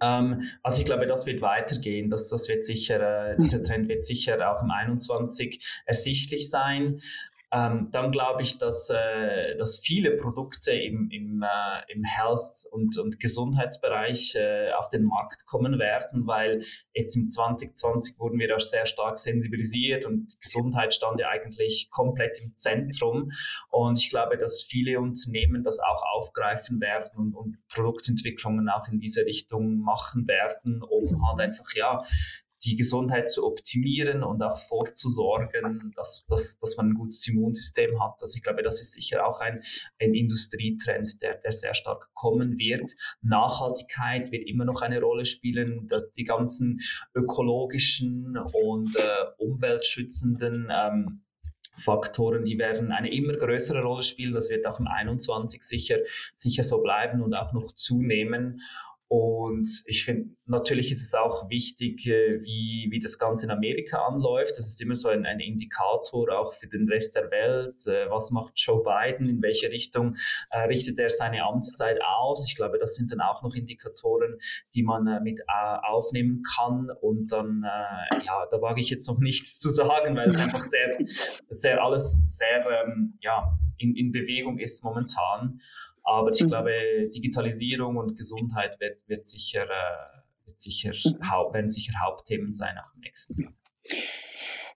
Ähm, 0.00 0.42
also 0.62 0.80
ich 0.80 0.86
glaube, 0.86 1.06
das 1.06 1.26
wird 1.26 1.42
weitergehen. 1.42 2.10
Das, 2.10 2.28
das 2.28 2.48
wird 2.48 2.64
sicher, 2.64 3.32
äh, 3.32 3.36
dieser 3.36 3.62
Trend 3.62 3.88
wird 3.88 4.04
sicher 4.04 4.50
auch 4.50 4.62
im 4.62 4.70
21 4.70 5.64
ersichtlich 5.86 6.50
sein. 6.50 7.00
Ähm, 7.54 7.90
dann 7.92 8.10
glaube 8.10 8.42
ich, 8.42 8.58
dass, 8.58 8.90
äh, 8.90 9.56
dass 9.58 9.78
viele 9.78 10.16
Produkte 10.16 10.72
im, 10.72 11.08
im, 11.10 11.42
äh, 11.42 11.92
im 11.92 12.02
Health- 12.02 12.66
und, 12.72 12.98
und 12.98 13.20
Gesundheitsbereich 13.20 14.34
äh, 14.34 14.72
auf 14.72 14.88
den 14.88 15.04
Markt 15.04 15.46
kommen 15.46 15.78
werden, 15.78 16.26
weil 16.26 16.64
jetzt 16.94 17.14
im 17.14 17.28
2020 17.28 18.18
wurden 18.18 18.40
wir 18.40 18.48
da 18.48 18.58
sehr 18.58 18.86
stark 18.86 19.20
sensibilisiert 19.20 20.04
und 20.04 20.34
Gesundheit 20.40 20.94
stand 20.94 21.20
ja 21.20 21.28
eigentlich 21.28 21.90
komplett 21.92 22.40
im 22.42 22.56
Zentrum. 22.56 23.30
Und 23.70 24.00
ich 24.00 24.10
glaube, 24.10 24.36
dass 24.36 24.62
viele 24.62 24.98
Unternehmen 24.98 25.62
das 25.62 25.78
auch 25.78 26.02
aufgreifen 26.12 26.80
werden 26.80 27.10
und, 27.16 27.34
und 27.34 27.58
Produktentwicklungen 27.68 28.68
auch 28.68 28.88
in 28.88 28.98
diese 28.98 29.26
Richtung 29.26 29.78
machen 29.78 30.26
werden, 30.26 30.82
um 30.82 31.24
halt 31.24 31.40
einfach 31.40 31.72
ja 31.76 32.02
die 32.64 32.76
Gesundheit 32.76 33.30
zu 33.30 33.44
optimieren 33.44 34.22
und 34.22 34.42
auch 34.42 34.58
vorzusorgen, 34.58 35.92
dass, 35.94 36.24
dass, 36.26 36.58
dass 36.58 36.76
man 36.76 36.90
ein 36.90 36.94
gutes 36.94 37.26
Immunsystem 37.26 38.02
hat. 38.02 38.20
Also 38.22 38.36
ich 38.36 38.42
glaube, 38.42 38.62
das 38.62 38.80
ist 38.80 38.92
sicher 38.92 39.26
auch 39.26 39.40
ein, 39.40 39.62
ein 40.00 40.14
Industrietrend, 40.14 41.22
der, 41.22 41.36
der 41.36 41.52
sehr 41.52 41.74
stark 41.74 42.10
kommen 42.14 42.58
wird. 42.58 42.92
Nachhaltigkeit 43.22 44.32
wird 44.32 44.48
immer 44.48 44.64
noch 44.64 44.82
eine 44.82 45.00
Rolle 45.00 45.24
spielen, 45.24 45.86
dass 45.88 46.10
die 46.12 46.24
ganzen 46.24 46.80
ökologischen 47.14 48.36
und 48.36 48.96
äh, 48.96 49.00
umweltschützenden 49.38 50.70
ähm, 50.72 51.20
Faktoren, 51.76 52.44
die 52.44 52.58
werden 52.58 52.92
eine 52.92 53.12
immer 53.12 53.32
größere 53.32 53.82
Rolle 53.82 54.02
spielen. 54.02 54.34
Das 54.34 54.50
wird 54.50 54.66
auch 54.66 54.78
im 54.78 54.86
21 54.86 55.62
sicher, 55.62 55.98
sicher 56.34 56.62
so 56.62 56.80
bleiben 56.80 57.20
und 57.20 57.34
auch 57.34 57.52
noch 57.52 57.72
zunehmen. 57.72 58.60
Und 59.08 59.68
ich 59.86 60.04
finde, 60.04 60.34
natürlich 60.46 60.90
ist 60.90 61.02
es 61.02 61.14
auch 61.14 61.48
wichtig, 61.50 62.06
äh, 62.06 62.40
wie, 62.42 62.88
wie 62.90 62.98
das 62.98 63.18
Ganze 63.18 63.44
in 63.44 63.50
Amerika 63.50 63.98
anläuft. 64.06 64.52
Das 64.52 64.66
ist 64.66 64.80
immer 64.80 64.94
so 64.94 65.08
ein, 65.08 65.26
ein 65.26 65.40
Indikator 65.40 66.30
auch 66.38 66.54
für 66.54 66.66
den 66.66 66.88
Rest 66.88 67.14
der 67.14 67.30
Welt. 67.30 67.86
Äh, 67.86 68.10
was 68.10 68.30
macht 68.30 68.54
Joe 68.56 68.82
Biden? 68.82 69.28
In 69.28 69.42
welche 69.42 69.70
Richtung 69.70 70.16
äh, 70.50 70.60
richtet 70.60 70.98
er 70.98 71.10
seine 71.10 71.44
Amtszeit 71.44 72.00
aus? 72.02 72.46
Ich 72.48 72.56
glaube, 72.56 72.78
das 72.78 72.94
sind 72.94 73.12
dann 73.12 73.20
auch 73.20 73.42
noch 73.42 73.54
Indikatoren, 73.54 74.38
die 74.74 74.82
man 74.82 75.06
äh, 75.06 75.20
mit 75.20 75.40
äh, 75.40 75.78
aufnehmen 75.82 76.42
kann. 76.56 76.88
Und 77.02 77.30
dann, 77.30 77.62
äh, 77.62 78.24
ja, 78.24 78.46
da 78.50 78.60
wage 78.62 78.80
ich 78.80 78.88
jetzt 78.88 79.06
noch 79.06 79.18
nichts 79.20 79.58
zu 79.58 79.70
sagen, 79.70 80.16
weil 80.16 80.28
es 80.28 80.38
einfach 80.38 80.64
sehr, 80.64 80.96
sehr 81.50 81.82
alles 81.82 82.22
sehr 82.28 82.84
ähm, 82.84 83.18
ja, 83.20 83.58
in, 83.78 83.94
in 83.96 84.12
Bewegung 84.12 84.58
ist 84.58 84.82
momentan. 84.82 85.60
Aber 86.04 86.30
ich 86.30 86.42
mhm. 86.42 86.48
glaube, 86.48 86.72
Digitalisierung 87.14 87.96
und 87.96 88.16
Gesundheit 88.16 88.78
wird, 88.78 88.98
wird 89.08 89.26
sicher, 89.26 89.64
äh, 89.64 90.46
wird 90.46 90.60
sicher, 90.60 90.92
mhm. 90.92 91.52
Werden 91.52 91.70
sicher 91.70 91.94
Hauptthemen 92.04 92.52
sein 92.52 92.74
nach 92.74 92.92
dem 92.92 93.00
nächsten 93.00 93.40
Jahr. 93.40 93.52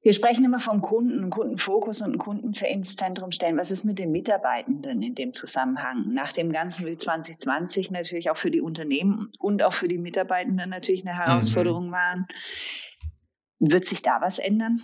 Wir 0.01 0.13
sprechen 0.13 0.45
immer 0.45 0.61
vom 0.61 0.81
Kunden, 0.81 1.19
einen 1.19 1.31
Kundenfokus 1.31 2.03
und 2.03 2.19
Kunden 2.19 2.53
ins 2.53 2.97
Zentrum 2.97 3.33
stellen. 3.33 3.59
Was 3.59 3.71
ist 3.71 3.85
mit 3.85 3.99
den 3.99 4.13
Mitarbeitenden 4.13 5.03
in 5.03 5.15
dem 5.15 5.33
Zusammenhang? 5.33 6.13
Nach 6.15 6.33
dem 6.33 6.53
ganzen 6.53 6.87
wie 6.87 6.97
2020 6.97 7.91
natürlich 7.91 8.31
auch 8.31 8.37
für 8.37 8.51
die 8.51 8.61
Unternehmen 8.61 9.33
und 9.39 9.63
auch 9.63 9.73
für 9.73 9.89
die 9.89 9.99
Mitarbeitenden 9.99 10.71
natürlich 10.71 11.05
eine 11.05 11.17
Herausforderung 11.17 11.89
mhm. 11.89 11.93
waren. 11.93 12.27
Wird 13.59 13.85
sich 13.85 14.01
da 14.01 14.21
was 14.21 14.39
ändern? 14.39 14.81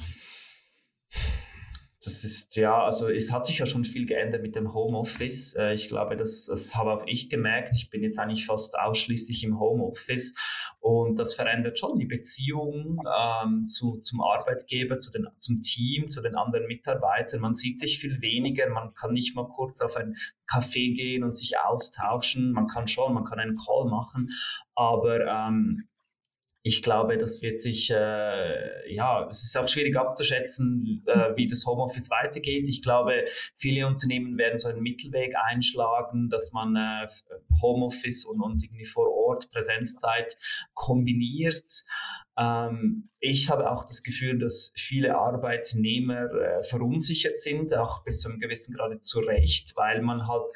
Das 2.05 2.23
ist 2.23 2.57
ja, 2.57 2.85
also 2.85 3.09
es 3.09 3.33
hat 3.33 3.47
sich 3.47 3.59
ja 3.59 3.67
schon 3.67 3.85
viel 3.85 4.05
geändert 4.07 4.43
mit 4.43 4.57
dem 4.57 4.75
Homeoffice. 4.75 5.55
Äh, 5.55 5.75
ich 5.75 5.89
glaube, 5.89 6.17
das, 6.17 6.47
das 6.47 6.75
habe 6.75 6.93
auch 6.93 7.07
ich 7.07 7.31
gemerkt. 7.31 7.75
Ich 7.77 7.89
bin 7.89 8.03
jetzt 8.03 8.19
eigentlich 8.19 8.47
fast 8.47 8.79
ausschließlich 8.79 9.43
im 9.45 9.59
Homeoffice 9.59 10.35
und 10.81 11.19
das 11.19 11.35
verändert 11.35 11.79
schon 11.79 11.99
die 11.99 12.07
Beziehung 12.07 12.93
ähm, 13.43 13.65
zu, 13.67 13.99
zum 13.99 14.21
Arbeitgeber, 14.21 15.01
zu 15.01 15.11
den, 15.11 15.27
zum 15.39 15.63
Team, 15.63 16.11
zu 16.11 16.21
den 16.21 16.35
anderen 16.35 16.67
Mitarbeitern. 16.67 17.41
Man 17.41 17.55
sieht 17.55 17.81
sich 17.81 17.99
viel 17.99 18.21
weniger, 18.21 18.69
man 18.69 18.95
kann 18.95 19.13
nicht 19.13 19.35
mal 19.35 19.49
kurz 19.49 19.81
auf 19.81 19.97
ein 19.97 20.17
Café 20.47 20.95
gehen 20.95 21.25
und 21.25 21.37
sich 21.37 21.59
austauschen. 21.59 22.53
Man 22.53 22.67
kann 22.67 22.87
schon, 22.87 23.15
man 23.15 23.25
kann 23.25 23.41
einen 23.41 23.57
Call 23.57 23.87
machen, 23.87 24.29
aber 24.75 25.25
ähm, 25.27 25.89
ich 26.67 26.83
glaube, 26.83 27.19
das 27.19 27.43
wird 27.43 27.61
sich, 27.61 27.91
äh, 27.91 28.95
ja, 28.95 29.29
es 29.29 29.45
ist 29.45 29.55
auch 29.55 29.69
schwierig 29.69 29.99
abzuschätzen, 29.99 31.05
äh, 31.07 31.37
wie 31.37 31.47
das 31.47 31.67
Homeoffice 31.67 32.11
weitergeht. 32.11 32.71
Ich 32.71 32.83
glaube, 32.83 33.27
viele 33.55 33.87
Unternehmen 33.87 34.39
werden 34.39 34.59
so 34.59 34.69
einen 34.69 34.81
Mittelweg 34.81 35.35
einschlagen, 35.37 36.31
dass 36.31 36.53
man 36.53 36.75
äh, 36.75 37.07
Homeoffice 37.61 38.25
und, 38.25 38.41
und 38.41 38.65
irgendwie 38.65 38.87
vor 38.87 39.13
Ort 39.13 39.51
Präsenzzeit 39.53 40.39
kombiniert. 40.73 41.71
Ähm, 42.37 43.11
ich 43.27 43.49
habe 43.49 43.71
auch 43.71 43.87
das 43.87 44.03
Gefühl, 44.03 44.39
dass 44.39 44.75
viele 44.77 45.17
Arbeitnehmer 45.17 46.31
äh, 46.31 46.63
verunsichert 46.63 47.39
sind, 47.39 47.75
auch 47.75 48.05
bis 48.05 48.21
zu 48.21 48.29
einem 48.29 48.39
gewissen 48.39 48.75
Grade 48.75 49.01
zu 49.01 49.21
Recht, 49.21 49.75
weil 49.77 50.03
man 50.03 50.29
halt 50.29 50.53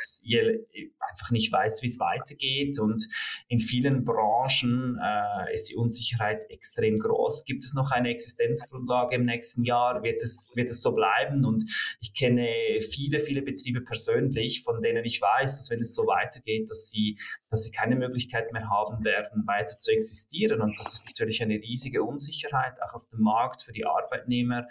einfach 1.08 1.30
nicht 1.30 1.50
weiß, 1.50 1.82
wie 1.82 1.87
es 1.87 1.99
weitergeht. 1.99 2.78
Und 2.78 3.08
in 3.49 3.58
vielen 3.58 4.04
Branchen 4.04 4.99
äh, 5.02 5.52
ist 5.52 5.70
die 5.70 5.76
Unsicherheit 5.76 6.44
extrem 6.50 6.99
groß. 6.99 7.44
Gibt 7.47 7.64
es 7.64 7.73
noch 7.73 7.90
eine 7.90 8.11
Existenzgrundlage 8.11 9.16
im 9.16 9.23
nächsten 9.23 9.64
Jahr? 9.64 10.02
Wird 10.02 10.23
es, 10.23 10.50
wird 10.54 10.68
es 10.68 10.82
so 10.82 10.92
bleiben? 10.92 11.47
Und 11.47 11.64
ich 12.00 12.12
kenne 12.12 12.49
viele, 12.80 13.20
viele 13.20 13.40
Betriebe 13.40 13.80
persönlich, 13.80 14.62
von 14.62 14.82
denen 14.82 15.06
ich 15.06 15.23
weiß, 15.23 15.58
dass 15.58 15.70
wenn 15.70 15.80
es 15.80 15.94
so 15.94 16.06
weitergeht, 16.06 16.68
dass 16.68 16.90
sie, 16.90 17.18
dass 17.50 17.64
sie 17.64 17.70
keine 17.70 17.97
Möglichkeit 17.97 18.52
mehr 18.52 18.68
haben 18.68 19.04
werden, 19.04 19.47
weiter 19.47 19.78
zu 19.78 19.90
existieren. 19.90 20.61
Und 20.61 20.78
das 20.78 20.92
ist 20.92 21.06
natürlich 21.06 21.42
eine 21.42 21.58
riesige 21.68 22.02
Unsicherheit 22.02 22.80
auch 22.82 22.94
auf 22.94 23.08
dem 23.08 23.20
Markt 23.20 23.62
für 23.62 23.72
die 23.72 23.87
Arbeitnehmer. 23.87 24.66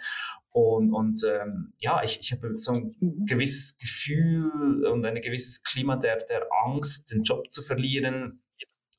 Und, 0.50 0.92
und 0.92 1.22
ähm, 1.24 1.72
ja, 1.78 2.02
ich, 2.02 2.20
ich 2.20 2.32
habe 2.32 2.56
so 2.56 2.72
ein 2.72 2.96
gewisses 3.26 3.78
Gefühl 3.78 4.86
und 4.86 5.04
ein 5.04 5.20
gewisses 5.20 5.62
Klima 5.62 5.96
der, 5.96 6.24
der 6.24 6.46
Angst, 6.64 7.12
den 7.12 7.22
Job 7.22 7.50
zu 7.50 7.62
verlieren, 7.62 8.42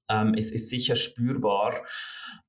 ähm, 0.10 0.34
ist, 0.34 0.52
ist 0.52 0.70
sicher 0.70 0.96
spürbar. 0.96 1.86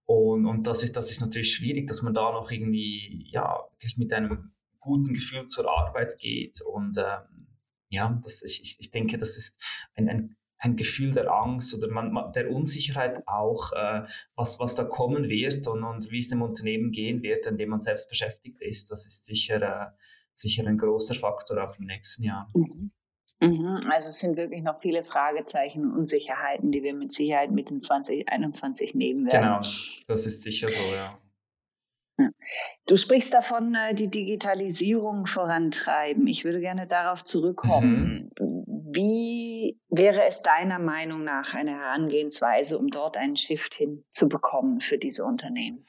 Und, 0.06 0.46
und 0.46 0.66
das, 0.66 0.82
ist, 0.82 0.96
das 0.96 1.10
ist 1.10 1.20
natürlich 1.20 1.54
schwierig, 1.54 1.86
dass 1.86 2.02
man 2.02 2.14
da 2.14 2.32
noch 2.32 2.50
irgendwie, 2.50 3.28
ja, 3.30 3.60
mit 3.96 4.12
einem 4.12 4.52
guten 4.80 5.12
Gefühl 5.12 5.46
zur 5.48 5.70
Arbeit 5.70 6.18
geht. 6.18 6.60
Und 6.62 6.96
ähm, 6.98 7.46
ja, 7.90 8.18
das, 8.22 8.42
ich, 8.42 8.76
ich 8.78 8.90
denke, 8.90 9.18
das 9.18 9.36
ist 9.36 9.56
ein, 9.94 10.08
ein 10.08 10.36
ein 10.60 10.76
Gefühl 10.76 11.12
der 11.12 11.32
Angst 11.32 11.74
oder 11.74 11.88
man, 11.90 12.32
der 12.32 12.50
Unsicherheit 12.50 13.26
auch, 13.26 13.72
äh, 13.72 14.02
was, 14.36 14.60
was 14.60 14.74
da 14.74 14.84
kommen 14.84 15.28
wird 15.28 15.66
und, 15.66 15.82
und 15.82 16.10
wie 16.10 16.18
es 16.18 16.28
dem 16.28 16.42
Unternehmen 16.42 16.92
gehen 16.92 17.22
wird, 17.22 17.46
in 17.46 17.56
dem 17.56 17.70
man 17.70 17.80
selbst 17.80 18.08
beschäftigt 18.10 18.60
ist. 18.60 18.90
Das 18.90 19.06
ist 19.06 19.24
sicher, 19.24 19.62
äh, 19.62 19.86
sicher 20.34 20.66
ein 20.66 20.76
großer 20.76 21.14
Faktor 21.14 21.64
auch 21.64 21.78
im 21.78 21.86
nächsten 21.86 22.24
Jahr. 22.24 22.50
Mhm. 22.54 22.90
Mhm. 23.42 23.80
Also 23.90 24.08
es 24.08 24.18
sind 24.18 24.36
wirklich 24.36 24.62
noch 24.62 24.82
viele 24.82 25.02
Fragezeichen 25.02 25.84
und 25.84 25.96
Unsicherheiten, 25.96 26.72
die 26.72 26.82
wir 26.82 26.92
mit 26.92 27.10
Sicherheit 27.10 27.50
mit 27.50 27.70
in 27.70 27.80
2021 27.80 28.94
nehmen 28.94 29.26
werden. 29.26 29.40
Genau, 29.40 29.60
das 30.08 30.26
ist 30.26 30.42
sicher 30.42 30.68
so, 30.68 30.94
ja. 30.94 31.18
Du 32.86 32.96
sprichst 32.96 33.32
davon, 33.32 33.74
äh, 33.74 33.94
die 33.94 34.10
Digitalisierung 34.10 35.24
vorantreiben. 35.24 36.26
Ich 36.26 36.44
würde 36.44 36.60
gerne 36.60 36.86
darauf 36.86 37.24
zurückkommen. 37.24 38.30
Mhm. 38.38 38.59
Wie 38.92 39.78
wäre 39.88 40.24
es 40.24 40.42
deiner 40.42 40.78
Meinung 40.78 41.22
nach 41.22 41.54
eine 41.54 41.72
Herangehensweise, 41.72 42.76
um 42.76 42.88
dort 42.88 43.16
einen 43.16 43.36
Shift 43.36 43.74
hinzubekommen 43.74 44.80
für 44.80 44.98
diese 44.98 45.24
Unternehmen? 45.24 45.86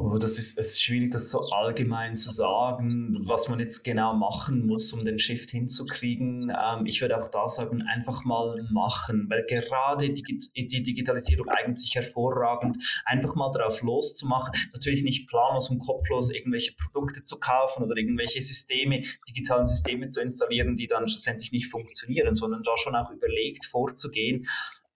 Oh, 0.00 0.16
das 0.16 0.38
ist, 0.38 0.56
es 0.56 0.74
ist 0.74 0.82
schwierig, 0.82 1.12
das 1.12 1.28
so 1.28 1.38
allgemein 1.50 2.16
zu 2.16 2.30
sagen, 2.30 2.86
was 3.26 3.48
man 3.48 3.58
jetzt 3.58 3.82
genau 3.82 4.14
machen 4.14 4.64
muss, 4.64 4.92
um 4.92 5.04
den 5.04 5.18
Shift 5.18 5.50
hinzukriegen. 5.50 6.52
Ähm, 6.56 6.86
ich 6.86 7.00
würde 7.00 7.20
auch 7.20 7.26
da 7.26 7.48
sagen, 7.48 7.82
einfach 7.82 8.24
mal 8.24 8.64
machen, 8.70 9.26
weil 9.28 9.44
gerade 9.48 10.10
die, 10.10 10.22
die 10.22 10.82
Digitalisierung 10.84 11.48
eignet 11.48 11.80
sich 11.80 11.96
hervorragend, 11.96 12.76
einfach 13.06 13.34
mal 13.34 13.50
darauf 13.50 13.82
loszumachen. 13.82 14.52
Natürlich 14.72 15.02
nicht 15.02 15.28
planlos 15.28 15.68
und 15.68 15.80
kopflos 15.80 16.30
irgendwelche 16.30 16.76
Produkte 16.76 17.24
zu 17.24 17.40
kaufen 17.40 17.82
oder 17.82 17.96
irgendwelche 17.96 18.40
Systeme, 18.40 19.02
digitalen 19.28 19.66
Systeme 19.66 20.10
zu 20.10 20.20
installieren, 20.20 20.76
die 20.76 20.86
dann 20.86 21.08
schlussendlich 21.08 21.50
nicht 21.50 21.66
funktionieren, 21.66 22.36
sondern 22.36 22.62
da 22.62 22.76
schon 22.76 22.94
auch 22.94 23.10
überlegt 23.10 23.64
vorzugehen. 23.64 24.46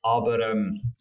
Aber 0.01 0.39
ähm, 0.39 0.95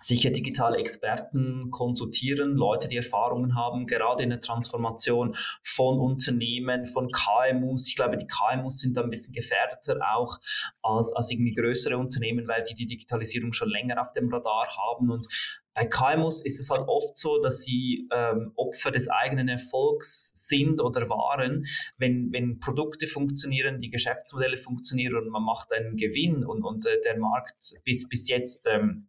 sicher 0.00 0.30
digitale 0.30 0.78
Experten 0.78 1.70
konsultieren, 1.70 2.54
Leute, 2.56 2.88
die 2.88 2.96
Erfahrungen 2.96 3.54
haben, 3.54 3.86
gerade 3.86 4.22
in 4.22 4.30
der 4.30 4.40
Transformation 4.40 5.36
von 5.62 5.98
Unternehmen, 5.98 6.86
von 6.86 7.10
KMUs. 7.10 7.88
Ich 7.88 7.96
glaube, 7.96 8.18
die 8.18 8.26
KMUs 8.26 8.80
sind 8.80 8.96
da 8.96 9.02
ein 9.02 9.10
bisschen 9.10 9.34
gefährdeter 9.34 10.00
auch 10.14 10.38
als, 10.82 11.12
als 11.14 11.30
irgendwie 11.30 11.54
größere 11.54 11.96
Unternehmen, 11.96 12.46
weil 12.48 12.62
die 12.64 12.74
die 12.74 12.86
Digitalisierung 12.86 13.52
schon 13.52 13.70
länger 13.70 14.00
auf 14.00 14.12
dem 14.12 14.32
Radar 14.32 14.68
haben 14.76 15.10
und 15.10 15.26
bei 15.74 15.86
KMUs 15.86 16.44
ist 16.44 16.60
es 16.60 16.70
halt 16.70 16.86
oft 16.86 17.16
so, 17.18 17.42
dass 17.42 17.62
sie 17.62 18.08
ähm, 18.12 18.52
Opfer 18.54 18.92
des 18.92 19.08
eigenen 19.08 19.48
Erfolgs 19.48 20.32
sind 20.36 20.80
oder 20.80 21.08
waren, 21.08 21.66
wenn, 21.98 22.32
wenn 22.32 22.60
Produkte 22.60 23.08
funktionieren, 23.08 23.80
die 23.80 23.90
Geschäftsmodelle 23.90 24.56
funktionieren 24.56 25.16
und 25.16 25.30
man 25.30 25.42
macht 25.42 25.72
einen 25.72 25.96
Gewinn 25.96 26.44
und, 26.44 26.62
und 26.62 26.86
äh, 26.86 27.00
der 27.04 27.18
Markt 27.18 27.74
bis, 27.84 28.08
bis 28.08 28.28
jetzt 28.28 28.68
ähm, 28.68 29.08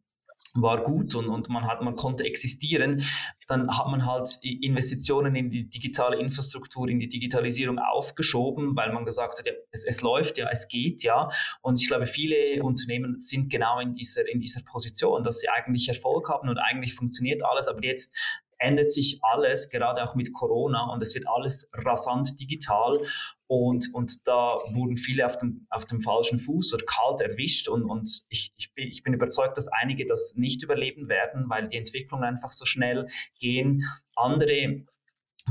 war 0.56 0.84
gut 0.84 1.16
und, 1.16 1.30
und 1.30 1.50
man, 1.50 1.66
hat, 1.68 1.82
man 1.82 1.96
konnte 1.96 2.24
existieren, 2.24 3.04
dann 3.48 3.70
hat 3.78 3.88
man 3.88 4.06
halt 4.06 4.40
Investitionen 4.42 5.36
in 5.36 5.50
die 5.50 5.70
digitale 5.70 6.18
Infrastruktur, 6.20 6.88
in 6.88 7.00
die 7.00 7.10
Digitalisierung 7.10 7.80
aufgeschoben, 7.80 8.76
weil 8.76 8.92
man 8.92 9.06
gesagt 9.06 9.40
hat, 9.40 9.46
ja, 9.46 9.54
es, 9.72 9.86
es 9.86 10.02
läuft 10.02 10.38
ja, 10.38 10.50
es 10.52 10.68
geht 10.68 11.04
ja. 11.04 11.30
Und 11.62 11.82
ich 11.82 11.88
glaube, 11.88 12.06
viele 12.06 12.64
Unternehmen 12.64 13.20
sind 13.20 13.50
genau 13.50 13.80
in 13.80 13.94
dieser, 13.94 14.28
in 14.28 14.40
dieser 14.40 14.62
Position, 14.62 15.24
dass 15.24 15.40
sie 15.40 15.50
eigentlich 15.50 15.88
Erfolg 15.88 16.30
haben 16.30 16.50
und 16.50 16.58
eigentlich 16.58 16.94
funktioniert 16.94 17.44
alles, 17.44 17.68
aber 17.68 17.84
jetzt 17.84 18.16
ändert 18.58 18.92
sich 18.92 19.20
alles, 19.22 19.70
gerade 19.70 20.04
auch 20.04 20.16
mit 20.16 20.34
Corona 20.34 20.92
und 20.92 21.02
es 21.02 21.16
wird 21.16 21.28
alles 21.28 21.70
rasant 21.74 22.40
digital 22.40 23.00
und, 23.48 23.88
und 23.94 24.28
da 24.28 24.58
wurden 24.72 24.98
viele 24.98 25.26
auf 25.26 25.38
dem, 25.38 25.68
auf 25.70 25.86
dem 25.86 26.02
falschen 26.02 26.40
Fuß 26.40 26.74
oder 26.74 26.86
kalt 26.86 27.22
erwischt 27.22 27.68
und, 27.68 27.84
und 27.84 28.24
ich, 28.30 28.54
ich, 28.58 28.74
bin, 28.74 28.88
ich 28.88 29.04
bin 29.04 29.14
überzeugt, 29.14 29.58
dass 29.58 29.68
einige 29.68 30.06
das 30.06 30.34
nicht 30.36 30.64
überleben 30.64 31.10
werden, 31.10 31.46
weil 31.48 31.68
die 31.70 31.78
Entwicklungen 31.78 32.24
einfach 32.24 32.52
so 32.52 32.66
schnell 32.66 33.08
gehen. 33.40 33.84
Andere 34.16 34.86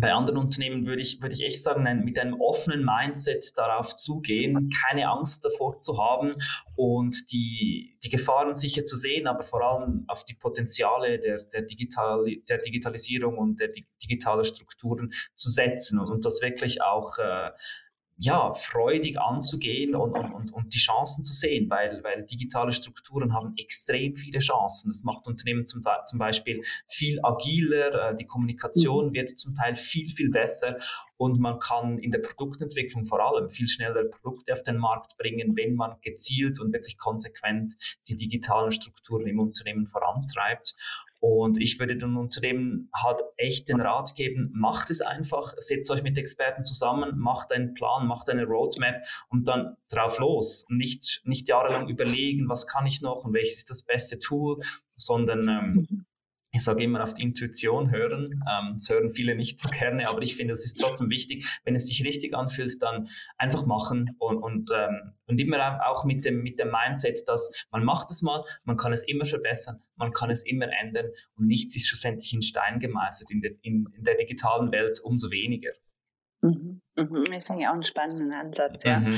bei 0.01 0.13
anderen 0.13 0.39
Unternehmen 0.39 0.87
würde 0.87 1.03
ich, 1.03 1.23
würde 1.23 1.35
ich 1.35 1.45
echt 1.45 1.63
sagen, 1.63 1.87
ein, 1.87 2.05
mit 2.05 2.19
einem 2.19 2.41
offenen 2.41 2.85
Mindset 2.85 3.57
darauf 3.57 3.95
zugehen, 3.95 4.71
keine 4.87 5.09
Angst 5.09 5.45
davor 5.45 5.79
zu 5.79 5.99
haben 5.99 6.33
und 6.75 7.31
die, 7.31 7.97
die 8.03 8.09
Gefahren 8.09 8.55
sicher 8.55 8.85
zu 8.85 8.97
sehen, 8.97 9.29
aber 9.29 9.45
vor 9.45 9.63
allem 9.63 10.05
auf 10.09 10.25
die 10.25 10.35
Potenziale 10.35 11.21
der, 11.21 11.45
der, 11.45 11.63
Digital, 11.63 12.25
der 12.49 12.59
Digitalisierung 12.59 13.39
und 13.39 13.61
der 13.61 13.71
digitalen 14.03 14.45
Strukturen 14.45 15.13
zu 15.37 15.49
setzen 15.49 16.01
und, 16.01 16.11
und 16.11 16.25
das 16.25 16.43
wirklich 16.43 16.83
auch 16.83 17.19
äh, 17.19 17.51
ja, 18.17 18.53
freudig 18.53 19.19
anzugehen 19.19 19.97
und, 19.97 20.15
und, 20.15 20.53
und, 20.53 20.73
die 20.73 20.79
Chancen 20.79 21.25
zu 21.25 21.33
sehen, 21.33 21.69
weil, 21.69 22.03
weil 22.05 22.25
digitale 22.25 22.73
Strukturen 22.73 23.35
haben 23.35 23.55
extrem 23.57 24.15
viele 24.15 24.39
Chancen. 24.39 24.91
Das 24.91 25.03
macht 25.03 25.27
Unternehmen 25.27 25.67
zum, 25.67 25.83
zum 26.05 26.19
Beispiel 26.19 26.63
viel 26.87 27.19
agiler, 27.25 28.11
äh, 28.11 28.17
die 28.17 28.27
Kommunikation 28.27 29.09
mhm. 29.09 29.15
wird 29.15 29.31
zum 29.31 29.55
Teil 29.55 29.75
viel, 29.75 30.11
viel 30.11 30.31
besser 30.31 30.79
und 31.17 31.41
man 31.41 31.59
kann 31.59 31.99
in 31.99 32.11
der 32.11 32.19
Produktentwicklung 32.19 33.05
vor 33.05 33.21
allem 33.21 33.49
viel 33.49 33.69
schneller 33.69 34.05
Produkte 34.05 34.53
auf 34.53 34.63
den 34.63 34.77
Markt 34.77 35.17
bringen, 35.17 35.57
wenn 35.57 35.75
man 35.75 35.97
gezielt 36.03 36.61
und 36.61 36.73
wirklich 36.73 36.99
konsequent 36.99 37.75
die 38.09 38.17
digitalen 38.17 38.71
Strukturen 38.71 39.27
im 39.27 39.39
Unternehmen 39.39 39.87
vorantreibt. 39.87 40.75
Und 41.27 41.59
ich 41.59 41.81
würde 41.81 41.97
den 41.97 42.19
Unternehmen 42.19 42.91
halt 42.95 43.23
echt 43.39 43.71
den 43.71 43.81
Rat 43.81 44.15
geben, 44.15 44.51
macht 44.55 44.91
es 44.91 45.01
einfach, 45.01 45.55
setzt 45.57 45.91
euch 45.91 46.03
mit 46.03 46.19
Experten 46.19 46.65
zusammen, 46.65 47.19
macht 47.19 47.51
einen 47.51 47.73
Plan, 47.73 48.07
macht 48.07 48.29
eine 48.29 48.45
Roadmap 48.45 49.07
und 49.31 49.49
dann 49.49 49.79
drauf 49.89 50.19
los. 50.19 50.67
Nicht, 50.69 51.23
nicht 51.25 51.49
jahrelang 51.49 51.89
überlegen, 51.89 52.47
was 52.51 52.67
kann 52.67 52.85
ich 52.85 53.01
noch 53.01 53.25
und 53.25 53.33
welches 53.33 53.57
ist 53.57 53.71
das 53.71 53.85
beste 53.85 54.19
Tool, 54.19 54.61
sondern 54.97 55.49
ähm, 55.49 55.87
mhm 55.89 56.07
ich 56.55 56.63
sage 56.63 56.85
immer 56.85 57.03
auf 57.03 57.15
die 57.15 57.23
Intuition 57.23 57.91
hören. 57.91 58.45
Ähm, 58.49 58.75
das 58.75 58.89
hören 58.89 59.13
viele 59.13 59.35
nicht 59.35 59.61
so 59.61 59.69
gerne, 59.69 60.09
aber 60.09 60.23
ich 60.23 60.37
finde, 60.37 60.55
es 60.55 60.65
ist 60.65 60.81
trotzdem 60.81 61.11
wichtig, 61.11 61.47
wenn 61.65 61.75
es 61.75 61.89
sich 61.89 62.05
richtig 62.05 62.35
anfühlt, 62.35 62.81
dann 62.81 63.09
einfach 63.37 63.67
machen 63.67 64.15
und, 64.19 64.39
und, 64.39 64.71
ähm, 64.73 65.15
und 65.27 65.41
immer 65.41 65.85
auch 65.89 66.05
mit 66.05 66.25
dem, 66.25 66.43
mit 66.43 66.61
dem 66.61 66.71
Mindset, 66.71 67.25
dass 67.27 67.51
man 67.73 67.85
macht 67.85 68.11
es 68.11 68.23
mal, 68.23 68.45
man 68.63 68.77
kann 68.77 68.93
es 68.93 69.03
immer 69.03 69.25
verbessern, 69.25 69.83
man 69.97 70.13
kann 70.13 70.31
es 70.31 70.47
immer 70.47 70.69
ändern 70.81 71.07
und 71.37 71.49
nichts 71.49 71.75
ist 71.75 71.89
schlussendlich 71.89 72.33
in 72.33 72.41
Stein 72.41 72.79
gemeißelt 72.79 73.33
in 73.33 73.41
der, 73.41 73.51
in, 73.63 73.89
in 73.97 74.05
der 74.05 74.17
digitalen 74.17 74.71
Welt 74.71 75.01
umso 75.03 75.33
weniger. 75.33 75.73
Mhm. 76.45 76.83
Mhm, 76.97 77.25
ich 77.33 77.45
finde 77.45 77.63
ja 77.63 77.71
auch 77.71 77.75
einen 77.75 77.83
spannenden 77.83 78.33
Ansatz, 78.33 78.85
ja. 78.85 79.01
Mhm. 79.01 79.15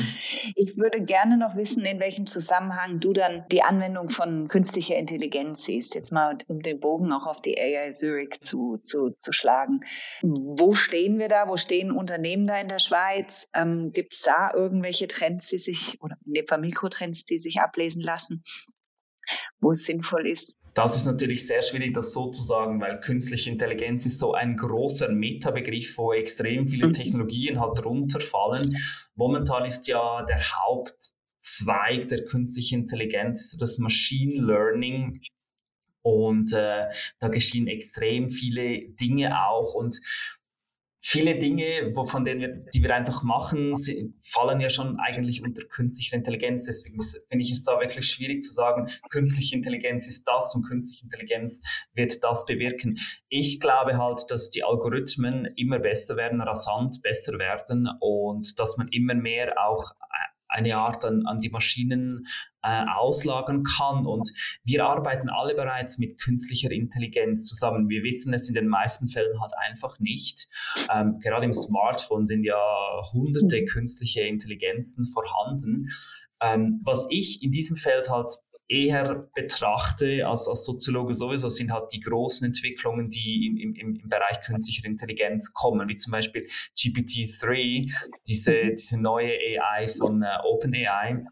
Ich 0.55 0.79
würde 0.79 1.03
gerne 1.03 1.37
noch 1.37 1.57
wissen, 1.57 1.85
in 1.85 2.01
welchem 2.01 2.27
Zusammenhang 2.27 3.01
du 3.01 3.13
dann 3.13 3.45
die 3.51 3.63
Anwendung 3.63 4.09
von 4.09 4.49
künstlicher 4.49 4.97
Intelligenz 4.97 5.65
siehst. 5.65 5.95
Jetzt 5.95 6.13
mal, 6.13 6.39
um 6.47 6.63
den 6.63 6.81
Bogen 6.81 7.13
auch 7.13 7.27
auf 7.27 7.43
die 7.43 7.59
AI 7.59 7.91
Zurich 7.91 8.41
zu, 8.41 8.79
zu, 8.79 9.11
zu 9.19 9.33
schlagen. 9.33 9.81
Wo 10.23 10.73
stehen 10.73 11.19
wir 11.19 11.29
da? 11.29 11.49
Wo 11.49 11.57
stehen 11.57 11.91
Unternehmen 11.91 12.47
da 12.47 12.59
in 12.59 12.69
der 12.69 12.79
Schweiz? 12.79 13.51
Ähm, 13.53 13.91
Gibt 13.93 14.15
es 14.15 14.23
da 14.23 14.53
irgendwelche 14.55 15.09
Trends, 15.09 15.49
die 15.49 15.59
sich, 15.59 16.01
oder 16.01 16.17
in 16.25 16.33
dem 16.33 16.47
Fall 16.47 16.61
Mikrotrends, 16.61 17.25
die 17.25 17.39
sich 17.39 17.61
ablesen 17.61 18.03
lassen, 18.03 18.43
wo 19.61 19.73
es 19.73 19.85
sinnvoll 19.85 20.27
ist? 20.27 20.57
Das 20.77 20.95
ist 20.95 21.07
natürlich 21.07 21.47
sehr 21.47 21.63
schwierig, 21.63 21.95
das 21.95 22.13
so 22.13 22.31
zu 22.31 22.43
sagen, 22.43 22.83
weil 22.83 23.01
künstliche 23.01 23.49
Intelligenz 23.49 24.05
ist 24.05 24.19
so 24.19 24.35
ein 24.35 24.59
großer 24.59 25.11
Metabegriff, 25.11 25.97
wo 25.97 26.13
extrem 26.13 26.69
viele 26.69 26.89
mhm. 26.89 26.93
Technologien 26.93 27.59
halt 27.59 27.83
runterfallen. 27.83 28.77
Momentan 29.15 29.65
ist 29.65 29.89
ja 29.89 30.23
der 30.27 30.39
Hauptzweig 30.39 32.09
der 32.09 32.27
künstlichen 32.27 32.83
Intelligenz 32.83 33.57
das 33.57 33.79
Machine 33.79 34.45
Learning. 34.45 35.23
Und 36.03 36.53
äh, 36.53 36.85
da 37.21 37.29
geschehen 37.29 37.69
extrem 37.69 38.29
viele 38.29 38.91
Dinge 38.91 39.49
auch. 39.49 39.73
Und 39.73 39.99
viele 41.01 41.39
Dinge, 41.39 41.93
wo, 41.95 42.05
von 42.05 42.25
denen 42.25 42.41
wir, 42.41 42.49
die 42.75 42.83
wir 42.83 42.95
einfach 42.95 43.23
machen, 43.23 43.75
fallen 44.25 44.61
ja 44.61 44.71
schon 44.71 44.99
eigentlich 44.99 45.43
unter 45.43 45.65
künstliche 45.65 46.17
Intelligenz. 46.17 46.67
Deswegen 46.67 47.01
finde 47.03 47.45
ich 47.45 47.53
es 47.53 47.63
da 47.63 47.79
wirklich 47.81 48.07
schwierig 48.07 48.43
zu 48.43 48.53
sagen, 48.53 48.89
künstliche 49.11 49.57
Intelligenz 49.57 50.09
ist 50.09 50.25
das 50.25 50.55
und 50.55 50.67
künstliche 50.67 51.05
Intelligenz 51.05 51.63
wird 51.95 52.23
das 52.25 52.45
bewirken. 52.45 52.99
Ich 53.29 53.61
glaube 53.61 53.99
halt, 53.99 54.23
dass 54.31 54.51
die 54.51 54.65
Algorithmen 54.65 55.47
immer 55.57 55.79
besser 55.79 56.17
werden, 56.17 56.41
rasant 56.41 57.01
besser 57.03 57.39
werden 57.39 57.89
und 58.01 58.59
dass 58.59 58.77
man 58.77 58.89
immer 58.89 59.15
mehr 59.15 59.55
auch 59.59 59.93
eine 60.49 60.77
Art 60.77 61.05
an, 61.05 61.27
an 61.27 61.41
die 61.41 61.51
Maschinen 61.51 62.27
äh, 62.63 62.85
auslagern 62.95 63.65
kann. 63.65 64.07
Und 64.07 64.31
wir 64.65 64.85
arbeiten 64.85 65.29
alle 65.29 65.55
bereits 65.55 65.99
mit 65.99 66.21
künstlicher 66.21 66.71
Intelligenz 66.71 67.47
zusammen. 67.47 67.89
Wir 67.89 68.03
wissen 68.03 68.35
es 68.35 68.49
in 68.49 68.55
den 68.55 68.69
meisten 68.69 69.09
Fällen 69.09 69.41
halt 69.41 69.53
einfach 69.69 69.99
nicht. 70.01 70.49
Ähm, 70.93 71.19
gerade 71.21 71.47
im 71.47 71.53
Smartphone 71.53 72.27
sind 72.27 72.45
ja 72.45 72.59
hunderte 73.13 73.63
mhm. 73.63 73.67
künstliche 73.67 74.23
Intelligenzen 74.23 75.07
vorhanden. 75.07 75.89
Ähm, 76.41 76.81
was 76.85 77.07
ich 77.11 77.43
in 77.43 77.51
diesem 77.51 77.77
Feld 77.77 78.11
halt 78.11 78.35
eher 78.69 79.29
betrachte 79.35 80.27
als, 80.27 80.49
als 80.49 80.65
Soziologe 80.65 81.15
sowieso, 81.15 81.49
sind 81.49 81.71
halt 81.73 81.93
die 81.93 82.01
großen 82.01 82.47
Entwicklungen, 82.47 83.09
die 83.09 83.47
im, 83.47 83.75
im, 83.75 83.95
im 83.97 84.09
Bereich 84.09 84.41
künstlicher 84.45 84.87
Intelligenz 84.87 85.53
kommen, 85.53 85.89
wie 85.89 85.97
zum 85.97 86.13
Beispiel 86.13 86.49
GPT-3, 86.77 87.93
diese, 88.27 88.53
mhm. 88.53 88.77
diese 88.77 89.01
neue 89.01 89.33
AI 89.33 89.87
von 89.89 90.23
äh, 90.23 90.27
OpenAI. 90.45 91.25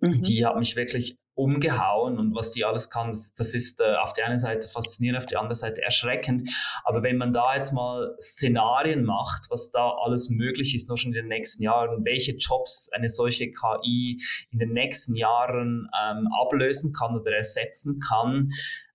Mhm. 0.00 0.22
Die 0.22 0.44
hat 0.44 0.56
mich 0.58 0.76
wirklich 0.76 1.16
umgehauen 1.34 2.18
und 2.18 2.34
was 2.34 2.50
die 2.52 2.64
alles 2.64 2.90
kann, 2.90 3.08
das, 3.08 3.32
das 3.34 3.54
ist 3.54 3.80
äh, 3.80 3.94
auf 3.96 4.12
der 4.12 4.26
einen 4.26 4.38
Seite 4.38 4.68
faszinierend, 4.68 5.18
auf 5.18 5.26
der 5.26 5.38
anderen 5.38 5.54
Seite 5.58 5.82
erschreckend. 5.82 6.50
Aber 6.84 7.02
wenn 7.02 7.16
man 7.16 7.32
da 7.32 7.56
jetzt 7.56 7.72
mal 7.72 8.14
Szenarien 8.20 9.04
macht, 9.04 9.46
was 9.50 9.70
da 9.70 9.90
alles 10.04 10.28
möglich 10.28 10.74
ist, 10.74 10.88
nur 10.88 10.98
schon 10.98 11.12
in 11.12 11.22
den 11.22 11.28
nächsten 11.28 11.62
Jahren, 11.62 12.04
welche 12.04 12.32
Jobs 12.36 12.90
eine 12.92 13.08
solche 13.08 13.50
KI 13.50 14.20
in 14.50 14.58
den 14.58 14.72
nächsten 14.72 15.16
Jahren 15.16 15.88
ähm, 15.98 16.28
ablösen 16.38 16.92
kann 16.92 17.18
oder 17.18 17.32
ersetzen 17.32 18.00
kann, 18.00 18.50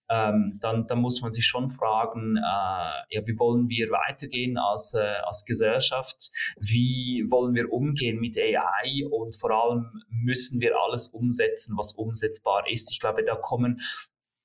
ähm, 0.09 0.57
dann, 0.61 0.87
dann 0.87 0.99
muss 0.99 1.21
man 1.21 1.33
sich 1.33 1.45
schon 1.45 1.69
fragen, 1.69 2.37
äh, 2.37 3.15
ja, 3.15 3.25
wie 3.25 3.37
wollen 3.37 3.69
wir 3.69 3.89
weitergehen 3.89 4.57
als, 4.57 4.93
äh, 4.93 5.01
als 5.25 5.45
Gesellschaft? 5.45 6.31
Wie 6.59 7.25
wollen 7.29 7.55
wir 7.55 7.71
umgehen 7.71 8.19
mit 8.19 8.37
AI? 8.37 9.05
Und 9.09 9.35
vor 9.35 9.51
allem 9.51 10.03
müssen 10.09 10.61
wir 10.61 10.79
alles 10.81 11.07
umsetzen, 11.07 11.77
was 11.77 11.93
umsetzbar 11.93 12.69
ist. 12.69 12.91
Ich 12.91 12.99
glaube, 12.99 13.23
da 13.23 13.35
kommen 13.35 13.81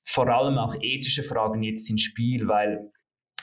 vor 0.05 0.27
allem 0.27 0.57
auch 0.57 0.75
ethische 0.81 1.23
Fragen 1.23 1.63
jetzt 1.63 1.89
ins 1.89 2.01
Spiel, 2.01 2.47
weil 2.47 2.91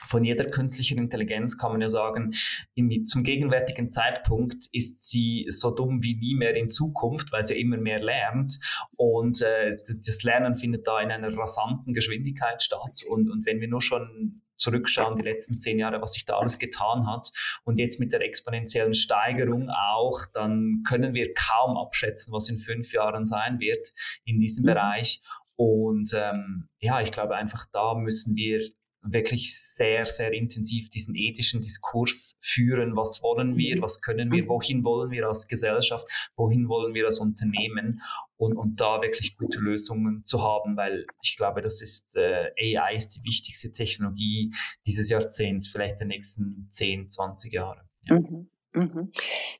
von 0.07 0.23
jeder 0.23 0.45
künstlichen 0.45 0.97
Intelligenz 0.97 1.57
kann 1.57 1.71
man 1.71 1.81
ja 1.81 1.89
sagen, 1.89 2.33
im, 2.75 3.05
zum 3.05 3.23
gegenwärtigen 3.23 3.89
Zeitpunkt 3.89 4.67
ist 4.71 5.03
sie 5.03 5.45
so 5.49 5.71
dumm 5.71 6.01
wie 6.01 6.15
nie 6.15 6.35
mehr 6.35 6.55
in 6.55 6.69
Zukunft, 6.69 7.31
weil 7.31 7.45
sie 7.45 7.59
immer 7.59 7.77
mehr 7.77 7.99
lernt. 7.99 8.59
Und 8.95 9.41
äh, 9.41 9.77
das 10.05 10.23
Lernen 10.23 10.55
findet 10.55 10.87
da 10.87 10.99
in 10.99 11.11
einer 11.11 11.35
rasanten 11.35 11.93
Geschwindigkeit 11.93 12.61
statt. 12.61 13.03
Und, 13.07 13.29
und 13.29 13.45
wenn 13.45 13.61
wir 13.61 13.67
nur 13.67 13.81
schon 13.81 14.41
zurückschauen, 14.61 15.17
die 15.17 15.23
letzten 15.23 15.57
zehn 15.57 15.79
Jahre, 15.79 16.01
was 16.01 16.13
sich 16.13 16.25
da 16.25 16.37
alles 16.37 16.59
getan 16.59 17.07
hat 17.07 17.31
und 17.63 17.77
jetzt 17.77 17.99
mit 17.99 18.11
der 18.13 18.21
exponentiellen 18.21 18.93
Steigerung 18.93 19.69
auch, 19.69 20.19
dann 20.33 20.83
können 20.87 21.13
wir 21.13 21.33
kaum 21.33 21.77
abschätzen, 21.77 22.31
was 22.31 22.47
in 22.47 22.59
fünf 22.59 22.93
Jahren 22.93 23.25
sein 23.25 23.59
wird 23.59 23.89
in 24.23 24.39
diesem 24.39 24.63
mhm. 24.63 24.67
Bereich. 24.67 25.21
Und 25.55 26.11
ähm, 26.15 26.69
ja, 26.79 27.01
ich 27.01 27.11
glaube 27.11 27.35
einfach, 27.35 27.65
da 27.71 27.95
müssen 27.95 28.35
wir 28.35 28.61
wirklich 29.03 29.59
sehr, 29.59 30.05
sehr 30.05 30.31
intensiv 30.31 30.89
diesen 30.89 31.15
ethischen 31.15 31.61
Diskurs 31.61 32.37
führen. 32.39 32.95
Was 32.95 33.21
wollen 33.23 33.57
wir? 33.57 33.77
Mhm. 33.77 33.81
Was 33.81 34.01
können 34.01 34.31
wir? 34.31 34.43
Mhm. 34.43 34.49
Wohin 34.49 34.83
wollen 34.83 35.11
wir 35.11 35.27
als 35.27 35.47
Gesellschaft? 35.47 36.07
Wohin 36.35 36.67
wollen 36.69 36.93
wir 36.93 37.05
als 37.05 37.19
Unternehmen? 37.19 38.01
Und, 38.37 38.55
und 38.55 38.79
da 38.79 39.01
wirklich 39.01 39.37
gute 39.37 39.59
Lösungen 39.59 40.23
zu 40.25 40.41
haben, 40.41 40.75
weil 40.75 41.05
ich 41.21 41.37
glaube, 41.37 41.61
das 41.61 41.81
ist, 41.81 42.15
äh, 42.15 42.77
AI 42.77 42.95
ist 42.95 43.11
die 43.11 43.23
wichtigste 43.23 43.71
Technologie 43.71 44.53
dieses 44.85 45.09
Jahrzehnts, 45.09 45.67
vielleicht 45.67 45.99
der 45.99 46.07
nächsten 46.07 46.69
10, 46.71 47.11
20 47.11 47.53
Jahre. 47.53 47.87
Ja. 48.03 48.19
Mhm. 48.19 48.49
Mhm. 48.73 49.11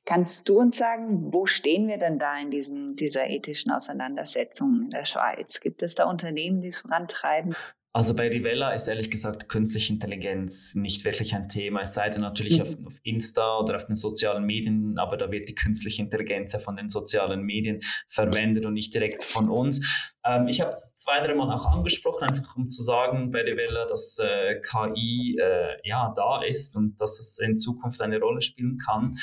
Kannst 0.06 0.48
du 0.48 0.58
uns 0.58 0.78
sagen, 0.78 1.32
wo 1.32 1.46
stehen 1.46 1.86
wir 1.86 1.98
denn 1.98 2.18
da 2.18 2.38
in 2.38 2.50
diesem, 2.50 2.94
dieser 2.94 3.28
ethischen 3.28 3.70
Auseinandersetzung 3.70 4.84
in 4.84 4.90
der 4.90 5.04
Schweiz? 5.04 5.60
Gibt 5.60 5.82
es 5.82 5.94
da 5.94 6.08
Unternehmen, 6.08 6.56
die 6.56 6.68
es 6.68 6.78
vorantreiben? 6.78 7.54
Also 7.94 8.14
bei 8.14 8.28
Rivella 8.28 8.72
ist 8.72 8.88
ehrlich 8.88 9.10
gesagt 9.10 9.50
künstliche 9.50 9.92
Intelligenz 9.92 10.74
nicht 10.74 11.04
wirklich 11.04 11.34
ein 11.34 11.48
Thema, 11.48 11.82
es 11.82 11.92
sei 11.92 12.08
denn 12.08 12.22
natürlich 12.22 12.56
mhm. 12.56 12.62
auf, 12.62 12.86
auf, 12.86 12.94
Insta 13.02 13.58
oder 13.58 13.76
auf 13.76 13.84
den 13.84 13.96
sozialen 13.96 14.44
Medien, 14.44 14.96
aber 14.96 15.18
da 15.18 15.30
wird 15.30 15.50
die 15.50 15.54
künstliche 15.54 16.00
Intelligenz 16.00 16.54
ja 16.54 16.58
von 16.58 16.76
den 16.76 16.88
sozialen 16.88 17.42
Medien 17.42 17.80
verwendet 18.08 18.64
und 18.64 18.72
nicht 18.72 18.94
direkt 18.94 19.22
von 19.22 19.50
uns. 19.50 19.86
Ähm, 20.24 20.48
ich 20.48 20.62
habe 20.62 20.70
es 20.70 20.96
zwei, 20.96 21.20
drei 21.20 21.34
Mal 21.34 21.52
auch 21.52 21.66
angesprochen, 21.66 22.30
einfach 22.30 22.56
um 22.56 22.70
zu 22.70 22.82
sagen 22.82 23.30
bei 23.30 23.42
Rivella, 23.42 23.84
dass 23.84 24.18
äh, 24.18 24.62
KI 24.62 25.36
äh, 25.38 25.76
ja 25.84 26.14
da 26.16 26.42
ist 26.42 26.74
und 26.76 26.98
dass 26.98 27.20
es 27.20 27.38
in 27.40 27.58
Zukunft 27.58 28.00
eine 28.00 28.18
Rolle 28.18 28.40
spielen 28.40 28.78
kann. 28.78 29.18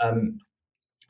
Ähm, 0.00 0.40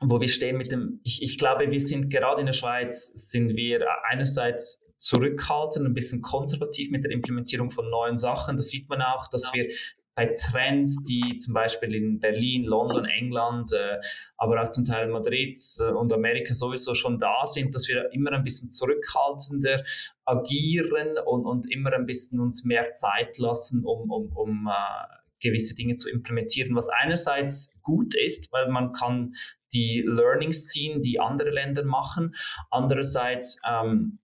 wo 0.05 0.19
wir 0.19 0.27
stehen 0.27 0.57
mit 0.57 0.71
dem, 0.71 0.99
ich, 1.03 1.21
ich 1.21 1.37
glaube, 1.37 1.69
wir 1.69 1.79
sind 1.79 2.09
gerade 2.09 2.41
in 2.41 2.47
der 2.47 2.53
Schweiz, 2.53 3.07
sind 3.29 3.55
wir 3.55 3.85
einerseits 4.09 4.82
zurückhaltend, 5.03 5.85
ein 5.85 5.93
bisschen 5.93 6.21
konservativ 6.21 6.89
mit 6.89 7.03
der 7.03 7.11
Implementierung 7.11 7.69
von 7.71 7.89
neuen 7.89 8.17
Sachen. 8.17 8.55
Das 8.55 8.69
sieht 8.69 8.87
man 8.89 9.01
auch, 9.01 9.27
dass 9.27 9.53
wir 9.53 9.67
bei 10.15 10.27
Trends, 10.27 11.03
die 11.03 11.39
zum 11.39 11.55
Beispiel 11.55 11.93
in 11.95 12.19
Berlin, 12.19 12.63
London, 12.65 13.05
England, 13.05 13.73
äh, 13.73 13.99
aber 14.37 14.61
auch 14.61 14.69
zum 14.69 14.85
Teil 14.85 15.07
Madrid 15.07 15.59
äh, 15.79 15.85
und 15.85 16.13
Amerika 16.13 16.53
sowieso 16.53 16.93
schon 16.93 17.19
da 17.19 17.45
sind, 17.45 17.73
dass 17.73 17.87
wir 17.87 18.11
immer 18.13 18.31
ein 18.31 18.43
bisschen 18.43 18.69
zurückhaltender 18.69 19.83
agieren 20.23 21.17
und, 21.25 21.45
und 21.45 21.69
immer 21.69 21.93
ein 21.93 22.05
bisschen 22.05 22.39
uns 22.39 22.63
mehr 22.63 22.93
Zeit 22.93 23.37
lassen, 23.39 23.83
um, 23.83 24.11
um, 24.11 24.31
um 24.35 24.67
äh, 24.67 25.23
gewisse 25.41 25.75
Dinge 25.75 25.97
zu 25.97 26.09
implementieren, 26.09 26.75
was 26.75 26.87
einerseits 26.89 27.71
gut 27.81 28.15
ist, 28.15 28.53
weil 28.53 28.69
man 28.69 28.93
kann 28.93 29.33
die 29.73 30.03
Learnings 30.05 30.67
ziehen, 30.67 31.01
die 31.01 31.19
andere 31.19 31.49
Länder 31.49 31.83
machen, 31.83 32.35
andererseits 32.69 33.59
ähm, 33.67 34.19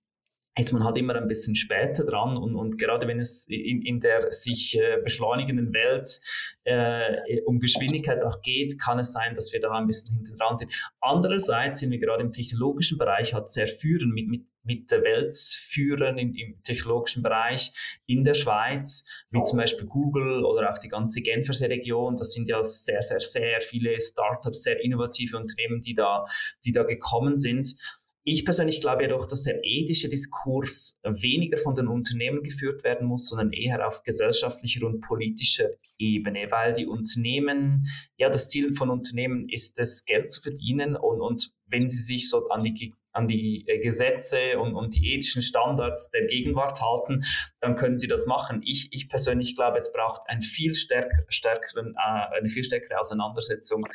ist 0.60 0.74
man 0.74 0.84
halt 0.84 0.98
immer 0.98 1.16
ein 1.16 1.28
bisschen 1.28 1.56
später 1.56 2.04
dran 2.04 2.38
und, 2.38 2.56
und 2.56 2.78
gerade 2.78 3.08
wenn 3.08 3.20
es 3.20 3.46
in, 3.48 3.82
in 3.82 4.00
der 4.00 4.32
sich 4.32 4.78
äh, 4.78 4.98
beschleunigenden 5.04 5.74
Welt 5.74 6.20
äh, 6.66 7.42
um 7.46 7.60
Geschwindigkeit 7.60 8.22
auch 8.24 8.42
geht, 8.42 8.80
kann 8.80 9.00
es 9.00 9.14
sein, 9.14 9.36
dass 9.36 9.54
wir 9.54 9.60
da 9.60 9.72
ein 9.72 9.88
bisschen 9.88 10.16
hinter 10.16 10.36
dran 10.36 10.58
sind. 10.58 10.72
Andererseits 11.00 11.80
sind 11.80 11.92
wir 11.92 12.00
gerade 12.00 12.24
im 12.24 12.32
technologischen 12.32 12.98
Bereich 12.98 13.34
halt 13.34 13.50
sehr 13.50 13.68
führend 13.68 14.14
mit, 14.14 14.28
mit, 14.28 14.42
mit 14.64 14.92
der 14.92 15.02
Welt 15.02 15.38
führen 15.38 16.18
im, 16.18 16.36
im 16.36 16.62
technologischen 16.62 17.24
Bereich 17.24 17.72
in 18.06 18.24
der 18.24 18.34
Schweiz, 18.34 19.06
wie 19.32 19.42
zum 19.42 19.58
Beispiel 19.58 19.88
Google 19.88 20.44
oder 20.44 20.72
auch 20.72 20.78
die 20.78 20.90
ganze 20.90 21.22
Genferse 21.22 21.70
Region. 21.70 22.18
Das 22.18 22.34
sind 22.34 22.48
ja 22.50 22.62
sehr, 22.64 23.02
sehr, 23.02 23.20
sehr 23.20 23.62
viele 23.62 24.00
Startups, 24.00 24.64
sehr 24.64 24.84
innovative 24.84 25.38
Unternehmen, 25.38 25.82
die 25.82 25.96
da, 25.96 26.26
die 26.66 26.72
da 26.72 26.84
gekommen 26.84 27.38
sind. 27.38 27.76
Ich 28.24 28.46
persönlich 28.46 28.82
glaube 28.82 29.04
jedoch, 29.04 29.26
dass 29.26 29.44
der 29.44 29.60
ethische 29.64 30.10
Diskurs 30.10 31.00
weniger 31.04 31.58
von 31.58 31.76
den 31.76 31.88
Unternehmen 31.88 32.44
geführt 32.44 32.84
werden 32.84 33.08
muss, 33.08 33.28
sondern 33.28 33.52
eher 33.54 33.88
auf 33.88 34.04
gesellschaftlicher 34.04 34.86
und 34.86 35.02
politischer 35.02 35.70
Ebene, 35.98 36.48
weil 36.50 36.74
die 36.74 36.86
Unternehmen, 36.86 37.88
ja, 38.18 38.30
das 38.30 38.50
Ziel 38.50 38.74
von 38.74 38.90
Unternehmen 38.90 39.50
ist 39.50 39.80
es, 39.80 40.06
Geld 40.06 40.32
zu 40.32 40.42
verdienen 40.42 40.96
und, 40.96 41.22
und 41.22 41.52
wenn 41.66 41.90
sie 41.90 42.02
sich 42.02 42.30
so 42.30 42.48
an 42.50 42.64
die 42.64 42.94
an 43.12 43.28
die 43.28 43.66
äh, 43.68 43.80
Gesetze 43.80 44.60
und, 44.60 44.76
und 44.76 44.96
die 44.96 45.14
ethischen 45.14 45.42
Standards 45.42 46.10
der 46.12 46.26
Gegenwart 46.28 46.80
halten, 46.82 47.24
dann 47.60 47.76
können 47.76 47.98
sie 47.98 48.08
das 48.08 48.26
machen. 48.26 48.62
Ich, 48.64 48.90
ich 48.92 49.10
persönlich 49.10 49.56
glaube, 49.56 49.78
es 49.78 49.92
braucht 49.92 50.22
ein 50.28 50.42
viel 50.42 50.74
stärker, 50.74 51.24
stärkeren, 51.28 51.96
äh, 51.96 52.38
eine 52.38 52.48
viel 52.48 52.64
stärkere 52.64 53.00
Auseinandersetzung 53.00 53.88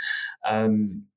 ähm, 0.45 1.11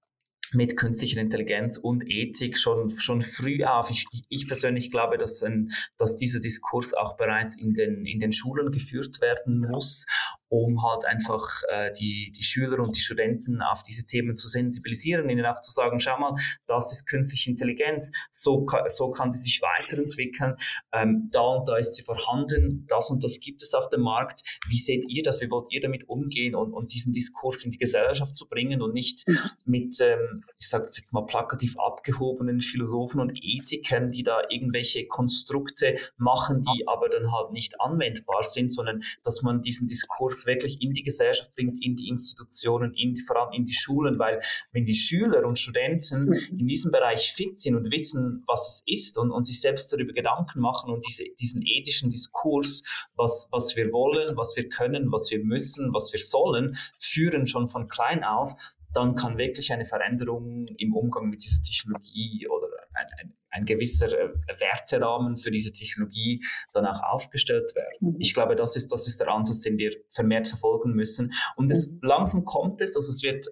mit 0.54 0.78
künstlicher 0.78 1.20
Intelligenz 1.20 1.78
und 1.78 2.04
Ethik 2.08 2.58
schon, 2.58 2.90
schon 2.90 3.22
früh 3.22 3.64
auf. 3.64 3.90
Ich, 3.90 4.06
ich 4.30 4.48
persönlich 4.48 4.92
glaube, 4.92 5.18
dass, 5.18 5.44
ein, 5.44 5.72
dass 5.98 6.16
dieser 6.16 6.40
Diskurs 6.40 6.94
auch 6.94 7.18
bereits 7.18 7.58
in 7.58 7.74
den, 7.74 8.06
in 8.06 8.20
den 8.20 8.32
Schulen 8.32 8.72
geführt 8.72 9.22
werden 9.22 9.60
muss 9.60 10.06
um 10.50 10.84
halt 10.84 11.06
einfach 11.06 11.62
äh, 11.70 11.92
die, 11.94 12.32
die 12.36 12.44
Schüler 12.44 12.80
und 12.80 12.96
die 12.96 13.02
Studenten 13.02 13.62
auf 13.62 13.84
diese 13.84 14.06
Themen 14.06 14.38
zu 14.38 14.48
sensibilisieren, 14.48 15.30
ihnen 15.30 15.46
auch 15.46 15.62
zu 15.62 15.72
sagen, 15.72 16.00
schau 16.00 16.18
mal, 16.20 16.36
das 16.68 16.92
ist 16.92 17.08
künstliche 17.08 17.50
Intelligenz, 17.50 18.12
so, 18.32 18.66
so 18.88 19.12
kann 19.12 19.32
sie 19.32 19.42
sich 19.42 19.62
weiterentwickeln, 19.62 20.56
ähm, 20.94 21.30
da 21.32 21.42
und 21.42 21.68
da 21.68 21.78
ist 21.78 21.96
sie 21.96 22.04
vorhanden, 22.04 22.86
das 22.88 23.10
und 23.10 23.24
das 23.24 23.40
gibt 23.40 23.62
es 23.62 23.74
auf 23.74 23.90
dem 23.90 24.02
Markt, 24.02 24.42
wie 24.70 24.78
seht 24.78 25.06
ihr 25.10 25.24
das, 25.24 25.42
wie 25.42 25.50
wollt 25.50 25.72
ihr 25.72 25.82
damit 25.82 26.08
umgehen 26.08 26.56
und, 26.56 26.74
und 26.74 26.94
diesen 26.94 27.14
Diskurs 27.14 27.64
in 27.66 27.72
die 27.72 27.78
Gesellschaft 27.78 28.38
zu 28.38 28.48
bringen 28.48 28.82
und 28.82 28.94
nicht 28.94 29.26
mit, 29.66 30.00
ähm, 30.00 30.44
ich 30.58 30.70
sage 30.70 30.86
jetzt 30.86 31.12
mal 31.12 31.26
plakativ 31.26 31.78
abgehobenen 31.78 32.62
Philosophen 32.62 33.20
und 33.20 33.32
Ethikern, 33.42 34.12
die 34.12 34.24
da 34.24 34.42
irgendwelche 34.50 35.08
Konstrukte 35.08 35.98
machen, 36.18 36.64
die 36.64 36.88
aber 36.88 37.10
dann 37.10 37.32
halt 37.32 37.52
nicht 37.52 37.80
anwendbar 37.82 38.44
sind, 38.44 38.72
sondern 38.72 39.02
dass 39.24 39.42
man 39.42 39.62
diesen 39.62 39.88
Diskurs 39.88 40.37
es 40.38 40.46
wirklich 40.46 40.82
in 40.82 40.94
die 40.94 41.04
Gesellschaft 41.04 41.54
bringt, 41.56 41.84
in 41.84 41.96
die 41.96 42.08
Institutionen, 42.08 42.94
in 42.94 43.18
vor 43.18 43.38
allem 43.38 43.54
in 43.54 43.66
die 43.66 43.74
Schulen, 43.74 44.20
weil 44.20 44.40
wenn 44.72 44.86
die 44.86 44.96
Schüler 44.96 45.46
und 45.46 45.60
Studenten 45.60 46.26
mhm. 46.26 46.60
in 46.60 46.68
diesem 46.68 46.92
Bereich 46.92 47.34
fit 47.34 47.60
sind 47.60 47.76
und 47.76 47.92
wissen, 47.92 48.44
was 48.48 48.68
es 48.68 48.84
ist 48.86 49.18
und, 49.18 49.32
und 49.32 49.46
sich 49.46 49.60
selbst 49.60 49.92
darüber 49.92 50.14
Gedanken 50.14 50.60
machen 50.62 50.92
und 50.92 51.06
diese, 51.08 51.26
diesen 51.40 51.62
ethischen 51.66 52.10
Diskurs, 52.10 52.84
was, 53.16 53.50
was 53.52 53.76
wir 53.76 53.92
wollen, 53.92 54.38
was 54.38 54.56
wir 54.56 54.70
können, 54.70 55.12
was 55.12 55.30
wir 55.32 55.44
müssen, 55.44 55.94
was 55.94 56.14
wir 56.14 56.20
sollen, 56.20 56.78
führen 57.00 57.48
schon 57.48 57.68
von 57.68 57.88
klein 57.88 58.24
auf, 58.24 58.54
dann 58.94 59.16
kann 59.16 59.38
wirklich 59.38 59.72
eine 59.72 59.86
Veränderung 59.86 60.68
im 60.78 60.94
Umgang 60.94 61.30
mit 61.30 61.44
dieser 61.44 61.62
Technologie 61.62 62.48
oder 62.48 62.68
ein, 62.94 63.06
ein, 63.20 63.37
ein 63.50 63.66
gewisser 63.66 64.08
äh, 64.08 64.30
Werterahmen 64.60 65.38
für 65.38 65.52
diese 65.52 65.72
Technologie 65.72 66.44
dann 66.74 66.86
auch 66.86 67.02
aufgestellt 67.02 67.74
werden. 67.76 68.14
Mhm. 68.14 68.16
Ich 68.20 68.34
glaube, 68.34 68.56
das 68.56 68.76
ist, 68.76 68.92
das 68.92 69.08
ist 69.08 69.20
der 69.20 69.30
Ansatz, 69.30 69.62
den 69.62 69.78
wir 69.78 69.96
vermehrt 70.10 70.48
verfolgen 70.48 70.94
müssen. 70.94 71.34
Und 71.56 71.72
es, 71.72 71.92
mhm. 71.92 72.00
langsam 72.02 72.46
kommt 72.46 72.82
es, 72.82 72.96
also 72.96 73.12
es 73.12 73.24
wird 73.24 73.48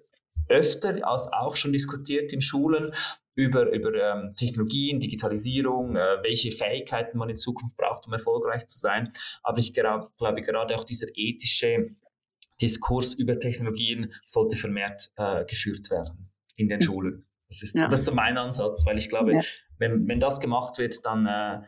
öfter 0.48 1.06
als 1.06 1.28
auch 1.32 1.56
schon 1.56 1.72
diskutiert 1.72 2.32
in 2.32 2.40
Schulen 2.40 2.92
über, 3.34 3.70
über 3.70 3.92
ähm, 3.94 4.30
Technologien, 4.34 5.00
Digitalisierung, 5.00 5.96
äh, 5.96 6.22
welche 6.22 6.50
Fähigkeiten 6.50 7.18
man 7.18 7.28
in 7.28 7.36
Zukunft 7.36 7.76
braucht, 7.76 8.06
um 8.06 8.12
erfolgreich 8.12 8.66
zu 8.66 8.78
sein. 8.78 9.10
Aber 9.42 9.58
ich 9.58 9.74
glaube, 9.74 10.10
gerade 10.18 10.76
auch 10.76 10.84
dieser 10.84 11.08
ethische 11.14 11.90
Diskurs 12.60 13.14
über 13.14 13.38
Technologien 13.38 14.12
sollte 14.24 14.56
vermehrt 14.56 15.10
äh, 15.16 15.44
geführt 15.44 15.90
werden 15.90 16.30
in 16.56 16.68
den 16.68 16.78
mhm. 16.78 16.82
Schulen. 16.82 17.25
Das 17.48 17.62
ist, 17.62 17.74
ja. 17.74 17.88
das 17.88 18.00
ist 18.00 18.06
so 18.06 18.12
mein 18.12 18.36
Ansatz, 18.38 18.84
weil 18.86 18.98
ich 18.98 19.08
glaube, 19.08 19.34
ja. 19.34 19.40
wenn, 19.78 20.08
wenn 20.08 20.20
das 20.20 20.40
gemacht 20.40 20.78
wird, 20.78 21.04
dann, 21.04 21.26
äh, 21.26 21.62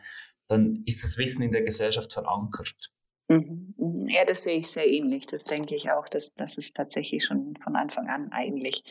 dann 0.47 0.83
ist 0.85 1.03
das 1.03 1.17
Wissen 1.17 1.41
in 1.41 1.51
der 1.51 1.63
Gesellschaft 1.63 2.13
verankert. 2.13 2.91
Mhm, 3.29 3.73
mhm. 3.77 4.07
Ja, 4.09 4.25
das 4.25 4.43
sehe 4.43 4.57
ich 4.57 4.67
sehr 4.67 4.87
ähnlich. 4.87 5.27
Das 5.27 5.43
denke 5.43 5.75
ich 5.75 5.91
auch, 5.91 6.09
dass, 6.09 6.33
dass 6.33 6.57
es 6.57 6.73
tatsächlich 6.73 7.23
schon 7.23 7.55
von 7.63 7.75
Anfang 7.75 8.09
an 8.09 8.31
eigentlich 8.31 8.83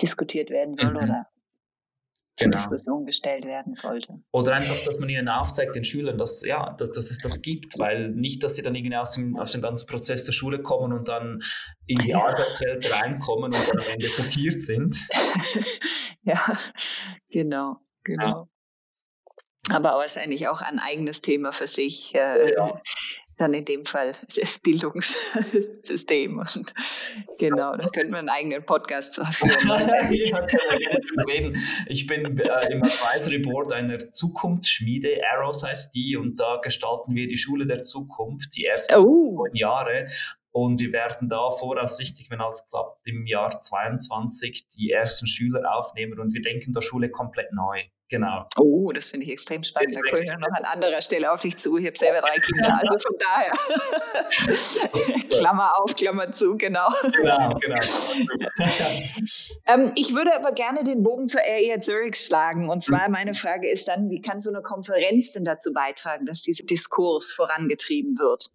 diskutiert 0.00 0.50
werden 0.50 0.74
soll 0.74 0.90
mhm. 0.90 0.96
oder 0.96 1.26
zur 2.42 2.50
genau. 2.50 2.56
Diskussion 2.56 3.06
gestellt 3.06 3.44
werden 3.44 3.72
sollte. 3.72 4.20
Oder 4.32 4.54
einfach, 4.54 4.76
dass 4.84 4.98
man 4.98 5.08
ihnen 5.08 5.28
aufzeigt, 5.28 5.74
den 5.74 5.84
Schülern, 5.84 6.18
dass, 6.18 6.42
ja, 6.44 6.72
dass, 6.74 6.90
dass 6.90 7.10
es 7.10 7.18
das 7.18 7.42
gibt, 7.42 7.78
weil 7.78 8.10
nicht, 8.10 8.42
dass 8.44 8.56
sie 8.56 8.62
dann 8.62 8.74
irgendwie 8.74 8.96
aus 8.96 9.12
dem, 9.12 9.36
aus 9.36 9.52
dem 9.52 9.60
ganzen 9.60 9.86
Prozess 9.86 10.24
der 10.24 10.32
Schule 10.32 10.62
kommen 10.62 10.92
und 10.92 11.08
dann 11.08 11.42
in 11.86 11.98
die 11.98 12.14
Arbeitswelt 12.14 12.92
reinkommen 12.94 13.52
und 13.52 13.68
dann 13.68 13.78
am 13.78 13.86
Ende 13.92 14.08
blockiert 14.08 14.62
sind. 14.62 14.98
ja, 16.22 16.58
genau, 17.30 17.76
genau. 18.04 18.48
Ja. 19.68 19.76
Aber 19.76 19.90
wahrscheinlich 19.92 20.48
auch 20.48 20.60
ein 20.60 20.80
eigenes 20.80 21.20
Thema 21.20 21.52
für 21.52 21.68
sich. 21.68 22.14
Äh, 22.14 22.54
ja 22.54 22.80
dann 23.38 23.54
in 23.54 23.64
dem 23.64 23.84
Fall 23.84 24.12
das 24.36 24.58
Bildungssystem. 24.58 26.38
Und 26.38 26.74
genau, 27.38 27.76
da 27.76 27.88
könnten 27.88 28.12
wir 28.12 28.18
einen 28.18 28.28
eigenen 28.28 28.64
Podcast 28.64 29.20
führen. 29.32 29.70
reden. 31.26 31.58
Ich 31.86 32.06
bin 32.06 32.38
äh, 32.38 32.72
im 32.72 32.82
Advisory 32.82 33.38
Board 33.38 33.72
einer 33.72 33.98
Zukunftsschmiede, 34.12 35.20
Arrows 35.34 35.62
heißt 35.62 35.94
die, 35.94 36.16
und 36.16 36.36
da 36.36 36.60
gestalten 36.62 37.14
wir 37.14 37.28
die 37.28 37.36
Schule 37.38 37.66
der 37.66 37.82
Zukunft, 37.82 38.56
die 38.56 38.66
ersten 38.66 38.96
oh. 38.96 39.46
Jahre. 39.52 40.06
Und 40.50 40.80
wir 40.80 40.92
werden 40.92 41.30
da 41.30 41.50
voraussichtlich, 41.50 42.30
wenn 42.30 42.42
alles 42.42 42.68
klappt, 42.68 43.00
im 43.06 43.26
Jahr 43.26 43.58
22 43.58 44.68
die 44.68 44.90
ersten 44.90 45.26
Schüler 45.26 45.62
aufnehmen 45.74 46.20
und 46.20 46.34
wir 46.34 46.42
denken 46.42 46.74
da 46.74 46.82
Schule 46.82 47.10
komplett 47.10 47.52
neu 47.52 47.82
genau. 48.12 48.46
Oh, 48.58 48.92
das 48.92 49.10
finde 49.10 49.26
ich 49.26 49.32
extrem 49.32 49.64
spannend. 49.64 49.96
Da 49.96 50.00
komme 50.02 50.22
ich 50.22 50.30
noch 50.30 50.56
an 50.56 50.64
anderer 50.64 51.00
Stelle 51.00 51.32
auf 51.32 51.40
dich 51.40 51.56
zu. 51.56 51.78
Ich 51.78 51.86
habe 51.86 51.96
selber 51.98 52.20
drei 52.20 52.38
Kinder, 52.38 52.78
also 52.82 52.98
von 52.98 53.16
daher. 53.18 53.52
Klammer 55.30 55.72
auf, 55.80 55.96
Klammer 55.96 56.30
zu, 56.30 56.56
genau. 56.56 56.88
Genau, 57.16 57.54
genau. 57.54 57.80
ähm, 59.66 59.92
ich 59.96 60.14
würde 60.14 60.36
aber 60.36 60.52
gerne 60.52 60.84
den 60.84 61.02
Bogen 61.02 61.26
zur 61.26 61.40
REA 61.40 61.80
Zurich 61.80 62.16
schlagen. 62.16 62.68
Und 62.68 62.82
zwar 62.82 63.08
mhm. 63.08 63.12
meine 63.12 63.34
Frage 63.34 63.68
ist 63.68 63.88
dann, 63.88 64.10
wie 64.10 64.20
kann 64.20 64.38
so 64.38 64.50
eine 64.50 64.60
Konferenz 64.60 65.32
denn 65.32 65.44
dazu 65.44 65.72
beitragen, 65.72 66.26
dass 66.26 66.42
dieser 66.42 66.64
Diskurs 66.64 67.32
vorangetrieben 67.32 68.18
wird? 68.18 68.50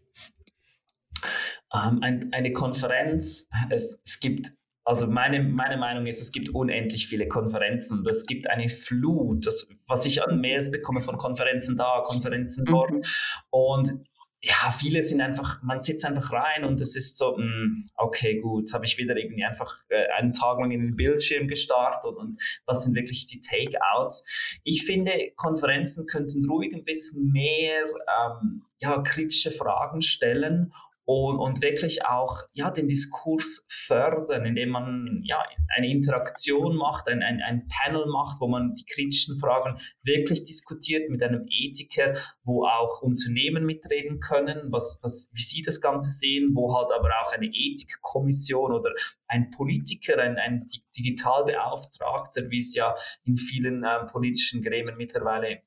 Ähm, 1.74 2.00
ein, 2.04 2.30
eine 2.32 2.54
Konferenz, 2.54 3.48
es, 3.72 4.00
es 4.06 4.20
gibt 4.20 4.54
also 4.88 5.06
meine, 5.06 5.44
meine 5.44 5.76
Meinung 5.76 6.06
ist, 6.06 6.22
es 6.22 6.32
gibt 6.32 6.48
unendlich 6.48 7.08
viele 7.08 7.28
Konferenzen 7.28 8.00
und 8.00 8.08
es 8.08 8.26
gibt 8.26 8.50
eine 8.50 8.70
Flut, 8.70 9.46
das, 9.46 9.68
was 9.86 10.06
ich 10.06 10.24
an 10.24 10.40
Mails 10.40 10.72
bekomme 10.72 11.02
von 11.02 11.18
Konferenzen 11.18 11.76
da, 11.76 12.06
Konferenzen 12.06 12.64
dort. 12.64 12.92
Mhm. 12.92 13.04
Und 13.50 14.08
ja, 14.40 14.72
viele 14.72 15.04
sind 15.04 15.20
einfach, 15.20 15.62
man 15.62 15.84
sitzt 15.84 16.06
einfach 16.06 16.32
rein 16.32 16.64
und 16.64 16.80
es 16.80 16.96
ist 16.96 17.18
so, 17.18 17.36
mh, 17.36 17.44
hm, 17.44 17.90
okay, 17.96 18.40
gut, 18.40 18.72
habe 18.74 18.86
ich 18.86 18.98
wieder 18.98 19.18
irgendwie 19.18 19.44
einfach 19.44 19.76
äh, 19.90 20.08
einen 20.18 20.32
Tag 20.32 20.58
lang 20.60 20.72
in 20.72 20.82
den 20.82 20.96
Bildschirm 20.96 21.50
gestartet 21.50 22.06
und, 22.06 22.16
und 22.18 22.42
was 22.66 22.84
sind 22.84 22.96
wirklich 22.96 23.28
die 23.28 23.42
Takeouts? 23.42 24.26
Ich 24.64 24.86
finde, 24.86 25.12
Konferenzen 25.36 26.06
könnten 26.06 26.50
ruhig 26.50 26.74
ein 26.74 26.86
bisschen 26.86 27.34
mehr 27.34 27.84
ähm, 27.88 28.64
ja, 28.80 29.02
kritische 29.02 29.52
Fragen 29.52 30.02
stellen 30.02 30.72
und, 31.08 31.40
und 31.40 31.62
wirklich 31.62 32.06
auch 32.06 32.42
ja, 32.52 32.70
den 32.70 32.90
Diskurs 32.90 33.66
fördern, 33.70 34.46
indem 34.46 34.70
man 34.70 35.22
ja, 35.24 35.42
eine 35.74 35.90
Interaktion 35.90 36.76
macht, 36.76 37.08
ein, 37.08 37.24
ein, 37.24 37.42
ein 37.42 37.66
Panel 37.70 38.08
macht, 38.08 38.42
wo 38.42 38.48
man 38.50 38.76
die 38.76 38.84
kritischen 38.84 39.40
Fragen 39.40 39.80
wirklich 40.04 40.44
diskutiert 40.44 41.10
mit 41.10 41.24
einem 41.24 41.46
Ethiker, 41.50 42.18
wo 42.44 42.66
auch 42.66 43.02
Unternehmen 43.02 43.66
mitreden 43.66 44.20
können, 44.20 44.68
was, 44.70 45.00
was, 45.02 45.30
wie 45.32 45.44
sie 45.44 45.62
das 45.62 45.80
Ganze 45.80 46.12
sehen, 46.12 46.52
wo 46.54 46.76
halt 46.76 46.92
aber 46.92 47.10
auch 47.24 47.32
eine 47.32 47.48
Ethikkommission 47.48 48.74
oder 48.74 48.94
ein 49.28 49.50
Politiker, 49.52 50.18
ein, 50.18 50.38
ein 50.38 50.68
Digitalbeauftragter, 50.98 52.50
wie 52.50 52.60
es 52.60 52.76
ja 52.76 52.96
in 53.24 53.38
vielen 53.38 53.86
äh, 53.86 54.06
politischen 54.12 54.62
Gremien 54.62 54.98
mittlerweile 54.98 55.62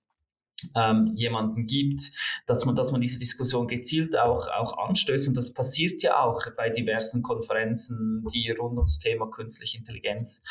ähm, 0.75 1.13
jemanden 1.15 1.67
gibt, 1.67 2.13
dass 2.47 2.65
man, 2.65 2.77
dass 2.77 2.93
man 2.93 3.01
diese 3.01 3.19
Diskussion 3.19 3.69
gezielt 3.69 4.19
auch, 4.19 4.49
auch 4.49 4.79
anstößt. 4.89 5.29
Und 5.29 5.37
das 5.37 5.53
passiert 5.53 6.03
ja 6.03 6.23
auch 6.23 6.43
bei 6.57 6.71
diversen 6.71 7.23
Konferenzen, 7.23 8.25
die 8.35 8.51
rund 8.51 8.77
ums 8.77 8.99
Thema 8.99 9.31
künstliche 9.31 9.79
Intelligenz 9.79 10.43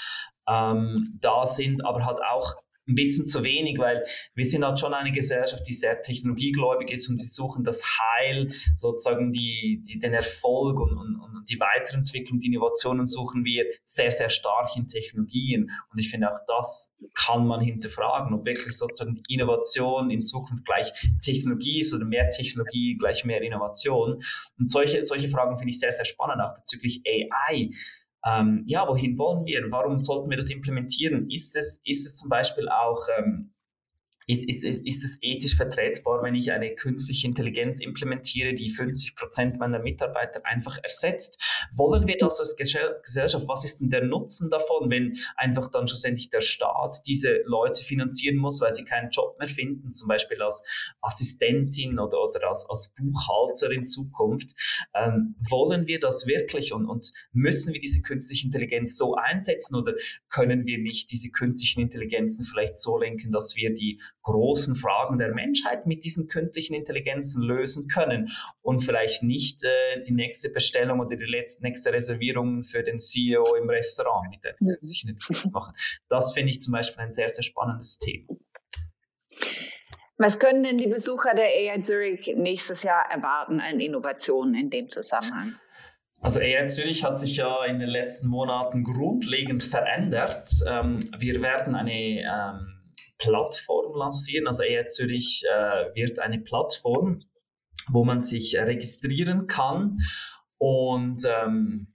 ähm, 0.47 1.17
da 1.21 1.45
sind, 1.45 1.85
aber 1.85 2.05
halt 2.05 2.19
auch 2.21 2.55
ein 2.89 2.95
bisschen 2.95 3.25
zu 3.25 3.43
wenig, 3.43 3.77
weil 3.77 4.03
wir 4.33 4.45
sind 4.45 4.65
halt 4.65 4.79
schon 4.79 4.93
eine 4.93 5.11
Gesellschaft, 5.11 5.63
die 5.67 5.73
sehr 5.73 6.01
technologiegläubig 6.01 6.91
ist 6.91 7.09
und 7.09 7.17
wir 7.19 7.27
suchen 7.27 7.63
das 7.63 7.83
Heil, 7.83 8.49
sozusagen 8.77 9.31
die, 9.31 9.83
die, 9.87 9.99
den 9.99 10.13
Erfolg 10.13 10.79
und, 10.79 10.97
und, 10.97 11.19
und 11.19 11.49
die 11.49 11.59
Weiterentwicklung, 11.59 12.39
die 12.39 12.47
Innovationen 12.47 13.05
suchen 13.05 13.45
wir 13.45 13.65
sehr, 13.83 14.11
sehr 14.11 14.29
stark 14.29 14.75
in 14.75 14.87
Technologien. 14.87 15.71
Und 15.91 15.99
ich 15.99 16.09
finde 16.09 16.31
auch 16.31 16.39
das 16.47 16.93
kann 17.15 17.45
man 17.45 17.61
hinterfragen, 17.61 18.33
ob 18.33 18.45
wirklich 18.45 18.75
sozusagen 18.77 19.15
die 19.15 19.33
Innovation 19.33 20.09
in 20.09 20.23
Zukunft 20.23 20.65
gleich 20.65 20.91
Technologie 21.21 21.79
ist 21.81 21.93
oder 21.93 22.05
mehr 22.05 22.29
Technologie 22.29 22.97
gleich 22.97 23.25
mehr 23.25 23.41
Innovation. 23.41 24.23
Und 24.57 24.71
solche, 24.71 25.03
solche 25.03 25.29
Fragen 25.29 25.57
finde 25.57 25.71
ich 25.71 25.79
sehr, 25.79 25.91
sehr 25.91 26.05
spannend, 26.05 26.41
auch 26.41 26.55
bezüglich 26.55 27.03
AI 27.05 27.71
ähm, 28.25 28.63
ja, 28.67 28.87
wohin 28.87 29.17
wollen 29.17 29.45
wir? 29.45 29.65
Warum 29.69 29.97
sollten 29.97 30.29
wir 30.29 30.37
das 30.37 30.49
implementieren? 30.49 31.29
Ist 31.29 31.55
es, 31.55 31.81
ist 31.85 32.05
es 32.05 32.17
zum 32.17 32.29
Beispiel 32.29 32.67
auch 32.67 33.07
ähm, 33.17 33.53
ist, 34.29 34.47
ist, 34.47 34.63
ist 34.63 35.03
es 35.03 35.17
ethisch 35.21 35.57
vertretbar, 35.57 36.21
wenn 36.21 36.35
ich 36.35 36.51
eine 36.51 36.75
künstliche 36.75 37.25
Intelligenz 37.25 37.79
implementiere, 37.79 38.53
die 38.53 38.69
50 38.69 39.15
Prozent 39.15 39.59
meiner 39.59 39.79
Mitarbeiter 39.79 40.45
einfach 40.45 40.77
ersetzt? 40.83 41.41
Wollen 41.75 42.07
wir 42.07 42.15
das 42.15 42.39
als 42.39 42.55
Gesellschaft? 42.55 43.47
Was 43.47 43.65
ist 43.65 43.79
denn 43.81 43.89
der 43.89 44.03
Nutzen 44.03 44.51
davon, 44.51 44.91
wenn 44.91 45.17
einfach 45.35 45.71
dann 45.71 45.87
schlussendlich 45.87 46.29
der 46.29 46.41
Staat 46.41 46.97
diese 47.07 47.41
Leute 47.45 47.83
finanzieren 47.83 48.37
muss, 48.37 48.61
weil 48.61 48.71
sie 48.71 48.85
keinen 48.85 49.09
Job 49.09 49.35
mehr 49.39 49.47
finden, 49.47 49.93
zum 49.93 50.07
Beispiel 50.07 50.39
als 50.43 50.63
Assistentin 51.01 51.97
oder, 51.97 52.23
oder 52.23 52.49
als, 52.49 52.69
als 52.69 52.93
Buchhalter 52.95 53.71
in 53.71 53.87
Zukunft? 53.87 54.51
Ähm, 54.93 55.37
wollen 55.39 55.87
wir 55.87 55.99
das 55.99 56.27
wirklich 56.27 56.71
und, 56.71 56.85
und 56.85 57.13
müssen 57.31 57.73
wir 57.73 57.81
diese 57.81 58.03
künstliche 58.03 58.45
Intelligenz 58.45 58.95
so 58.95 59.15
einsetzen 59.15 59.75
oder 59.75 59.95
können 60.29 60.67
wir 60.67 60.77
nicht 60.77 61.09
diese 61.09 61.31
künstlichen 61.31 61.81
Intelligenzen 61.81 62.45
vielleicht 62.45 62.77
so 62.77 62.99
lenken, 62.99 63.31
dass 63.31 63.55
wir 63.55 63.73
die 63.73 63.99
großen 64.31 64.75
Fragen 64.75 65.17
der 65.17 65.33
Menschheit 65.33 65.85
mit 65.85 66.03
diesen 66.03 66.27
künstlichen 66.27 66.73
Intelligenzen 66.73 67.41
lösen 67.41 67.87
können 67.87 68.31
und 68.61 68.81
vielleicht 68.81 69.23
nicht 69.23 69.63
äh, 69.63 70.01
die 70.05 70.11
nächste 70.11 70.49
Bestellung 70.49 70.99
oder 70.99 71.15
die 71.15 71.25
letzte, 71.25 71.63
nächste 71.63 71.91
Reservierung 71.91 72.63
für 72.63 72.83
den 72.83 72.99
CEO 72.99 73.55
im 73.55 73.69
Restaurant 73.69 74.29
mit 74.29 74.43
der 74.43 74.53
künstlichen 74.53 75.09
Intelligenz 75.09 75.51
machen. 75.51 75.73
Das 76.09 76.33
finde 76.33 76.51
ich 76.51 76.61
zum 76.61 76.73
Beispiel 76.73 77.03
ein 77.03 77.11
sehr, 77.11 77.29
sehr 77.29 77.43
spannendes 77.43 77.97
Thema. 77.99 78.35
Was 80.17 80.37
können 80.37 80.63
denn 80.63 80.77
die 80.77 80.87
Besucher 80.87 81.33
der 81.33 81.45
AI 81.45 81.79
Zurich 81.79 82.33
nächstes 82.35 82.83
Jahr 82.83 83.09
erwarten 83.09 83.61
an 83.61 83.79
Innovationen 83.79 84.53
in 84.53 84.69
dem 84.69 84.89
Zusammenhang? 84.89 85.55
Also 86.21 86.41
AI 86.41 86.67
Zürich 86.67 87.05
hat 87.05 87.19
sich 87.19 87.37
ja 87.37 87.63
in 87.63 87.79
den 87.79 87.89
letzten 87.89 88.27
Monaten 88.27 88.83
grundlegend 88.83 89.63
verändert. 89.63 90.49
Ähm, 90.67 91.09
wir 91.17 91.41
werden 91.41 91.75
eine 91.75 91.93
ähm, 91.93 92.78
Plattform 93.19 93.95
lancieren. 93.95 94.47
Also 94.47 94.63
ER 94.63 94.87
Zürich 94.87 95.43
äh, 95.47 95.95
wird 95.95 96.19
eine 96.19 96.39
Plattform, 96.39 97.21
wo 97.89 98.03
man 98.03 98.21
sich 98.21 98.57
registrieren 98.57 99.47
kann 99.47 99.97
und 100.59 101.23
ähm, 101.25 101.93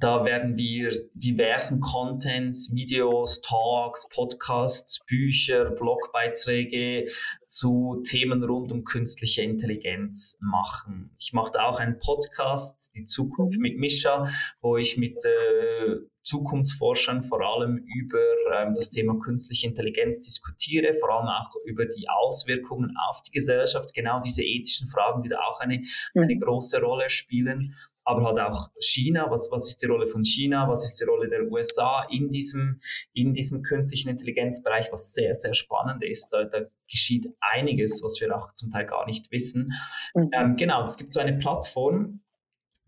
da 0.00 0.24
werden 0.26 0.56
wir 0.58 0.92
diversen 1.14 1.80
Contents, 1.80 2.74
Videos, 2.74 3.40
Talks, 3.40 4.06
Podcasts, 4.10 5.00
Bücher, 5.06 5.70
Blogbeiträge 5.70 7.08
zu 7.46 8.02
Themen 8.06 8.44
rund 8.44 8.70
um 8.70 8.84
künstliche 8.84 9.42
Intelligenz 9.42 10.36
machen. 10.40 11.16
Ich 11.18 11.32
mache 11.32 11.58
auch 11.62 11.80
einen 11.80 11.98
Podcast, 11.98 12.90
die 12.96 13.06
Zukunft 13.06 13.58
mit 13.58 13.78
Mischa, 13.78 14.28
wo 14.60 14.76
ich 14.76 14.98
mit 14.98 15.24
äh, 15.24 15.96
Zukunftsforschern 16.28 17.22
vor 17.22 17.40
allem 17.40 17.78
über 17.78 18.18
ähm, 18.54 18.74
das 18.74 18.90
Thema 18.90 19.18
künstliche 19.18 19.66
Intelligenz 19.66 20.20
diskutiere, 20.20 20.94
vor 20.94 21.10
allem 21.10 21.28
auch 21.28 21.54
über 21.64 21.86
die 21.86 22.06
Auswirkungen 22.08 22.94
auf 23.08 23.22
die 23.22 23.32
Gesellschaft, 23.32 23.94
genau 23.94 24.20
diese 24.20 24.42
ethischen 24.42 24.88
Fragen, 24.88 25.22
die 25.22 25.28
da 25.28 25.40
auch 25.40 25.60
eine, 25.60 25.82
eine 26.14 26.34
mhm. 26.34 26.40
große 26.40 26.80
Rolle 26.80 27.10
spielen 27.10 27.74
aber 28.08 28.24
halt 28.24 28.40
auch 28.40 28.68
China. 28.80 29.30
Was, 29.30 29.50
was 29.52 29.68
ist 29.68 29.82
die 29.82 29.86
Rolle 29.86 30.06
von 30.06 30.24
China? 30.24 30.66
Was 30.66 30.82
ist 30.82 30.98
die 30.98 31.04
Rolle 31.04 31.28
der 31.28 31.42
USA 31.52 32.06
in 32.10 32.30
diesem, 32.30 32.80
in 33.12 33.34
diesem 33.34 33.62
künstlichen 33.62 34.08
Intelligenzbereich, 34.08 34.90
was 34.90 35.12
sehr, 35.12 35.36
sehr 35.36 35.52
spannend 35.52 36.02
ist. 36.02 36.30
Da, 36.30 36.44
da 36.44 36.62
geschieht 36.90 37.28
einiges, 37.40 38.02
was 38.02 38.18
wir 38.18 38.34
auch 38.34 38.54
zum 38.54 38.70
Teil 38.70 38.86
gar 38.86 39.04
nicht 39.04 39.30
wissen. 39.30 39.74
Mhm. 40.14 40.30
Ähm, 40.32 40.56
genau, 40.56 40.82
es 40.84 40.96
gibt 40.96 41.12
so 41.12 41.20
eine 41.20 41.36
Plattform, 41.36 42.20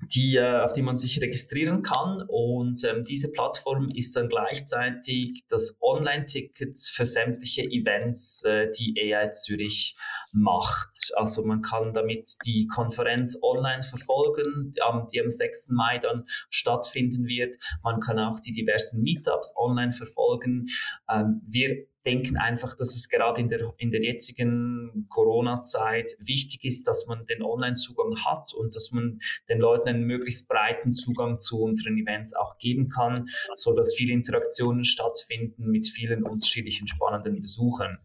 die, 0.02 0.36
äh, 0.36 0.60
auf 0.60 0.72
die 0.72 0.82
man 0.82 0.96
sich 0.96 1.20
registrieren 1.20 1.82
kann. 1.82 2.22
Und 2.26 2.82
ähm, 2.84 3.04
diese 3.04 3.28
Plattform 3.28 3.90
ist 3.94 4.16
dann 4.16 4.28
gleichzeitig 4.28 5.44
das 5.48 5.76
Online-Ticket 5.80 6.78
für 6.78 7.06
sämtliche 7.06 7.62
Events, 7.62 8.42
äh, 8.44 8.70
die 8.72 8.94
AI 8.98 9.30
Zürich 9.30 9.96
macht. 10.32 11.12
Also 11.16 11.44
man 11.44 11.62
kann 11.62 11.92
damit 11.92 12.30
die 12.44 12.66
Konferenz 12.66 13.38
online 13.42 13.82
verfolgen, 13.82 14.72
die 14.74 14.82
am, 14.82 15.06
die 15.12 15.20
am 15.20 15.30
6. 15.30 15.70
Mai 15.70 15.98
dann 15.98 16.24
stattfinden 16.50 17.26
wird. 17.26 17.56
Man 17.82 18.00
kann 18.00 18.18
auch 18.18 18.40
die 18.40 18.52
diversen 18.52 19.02
Meetups 19.02 19.54
online 19.56 19.92
verfolgen. 19.92 20.66
Ähm, 21.10 21.42
wir 21.46 21.86
denken 22.04 22.36
einfach, 22.36 22.74
dass 22.76 22.94
es 22.96 23.08
gerade 23.08 23.40
in 23.40 23.48
der, 23.48 23.74
in 23.78 23.90
der 23.90 24.02
jetzigen 24.02 25.06
Corona-Zeit 25.08 26.16
wichtig 26.18 26.64
ist, 26.64 26.86
dass 26.86 27.06
man 27.06 27.26
den 27.26 27.42
Online-Zugang 27.42 28.24
hat 28.24 28.54
und 28.54 28.74
dass 28.74 28.90
man 28.90 29.18
den 29.48 29.58
Leuten 29.58 29.88
einen 29.88 30.04
möglichst 30.04 30.48
breiten 30.48 30.94
Zugang 30.94 31.40
zu 31.40 31.60
unseren 31.60 31.98
Events 31.98 32.34
auch 32.34 32.58
geben 32.58 32.88
kann, 32.88 33.26
so 33.56 33.74
dass 33.74 33.94
viele 33.94 34.12
Interaktionen 34.12 34.84
stattfinden 34.84 35.70
mit 35.70 35.88
vielen 35.88 36.24
unterschiedlichen 36.24 36.88
spannenden 36.88 37.40
Besuchern. 37.40 37.98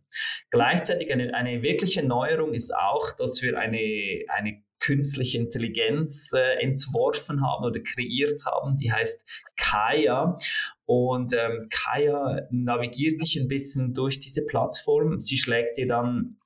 Gleichzeitig 0.51 1.11
eine, 1.11 1.33
eine 1.33 1.61
wirkliche 1.61 2.05
Neuerung 2.05 2.53
ist 2.53 2.75
auch, 2.75 3.11
dass 3.11 3.41
wir 3.41 3.59
eine, 3.59 4.23
eine 4.27 4.63
künstliche 4.79 5.37
Intelligenz 5.37 6.29
äh, 6.33 6.61
entworfen 6.61 7.45
haben 7.45 7.65
oder 7.65 7.79
kreiert 7.79 8.45
haben. 8.45 8.77
Die 8.77 8.91
heißt 8.91 9.25
Kaya. 9.57 10.37
Und 10.85 11.33
ähm, 11.33 11.67
Kaya 11.69 12.41
navigiert 12.51 13.21
dich 13.21 13.37
ein 13.39 13.47
bisschen 13.47 13.93
durch 13.93 14.19
diese 14.19 14.45
Plattform. 14.45 15.19
Sie 15.19 15.37
schlägt 15.37 15.77
dir 15.77 15.87
dann 15.87 16.37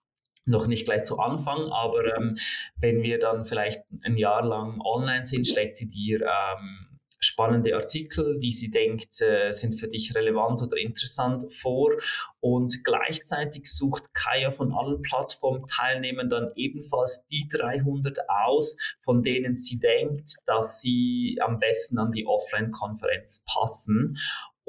noch 0.46 0.68
nicht 0.68 0.86
gleich 0.86 1.04
zu 1.04 1.20
Anfang, 1.20 1.68
aber 1.70 2.18
ähm, 2.18 2.38
wenn 2.78 3.04
wir 3.04 3.20
dann 3.20 3.46
vielleicht 3.46 3.82
ein 4.04 4.18
Jahr 4.18 4.44
lang 4.46 4.82
online 4.82 5.26
sind, 5.26 5.48
schlägt 5.48 5.78
sie 5.78 5.88
dir 5.88 6.22
ähm, 6.22 6.89
spannende 7.20 7.76
Artikel, 7.76 8.40
die 8.40 8.52
sie 8.52 8.72
denkt, 8.72 9.22
äh, 9.22 9.52
sind 9.52 9.80
für 9.80 9.88
dich 9.88 10.16
relevant 10.16 10.62
oder 10.62 10.78
interessant 10.78 11.52
vor. 11.54 11.92
Und 12.40 12.84
gleichzeitig 12.84 13.72
sucht 13.72 14.14
Kaya 14.14 14.52
von 14.52 14.74
allen 14.74 15.02
Plattformteilnehmern 15.02 16.30
dann 16.30 16.52
ebenfalls 16.56 17.28
die 17.28 17.48
300 17.50 18.18
aus, 18.30 18.78
von 19.04 19.24
denen 19.24 19.58
sie 19.58 19.80
denkt, 19.80 20.36
dass 20.46 20.80
sie 20.80 21.38
am 21.42 21.60
besten 21.60 22.00
an 22.00 22.12
die 22.12 22.26
Offline-Konferenz 22.26 23.44
passen. 23.46 24.18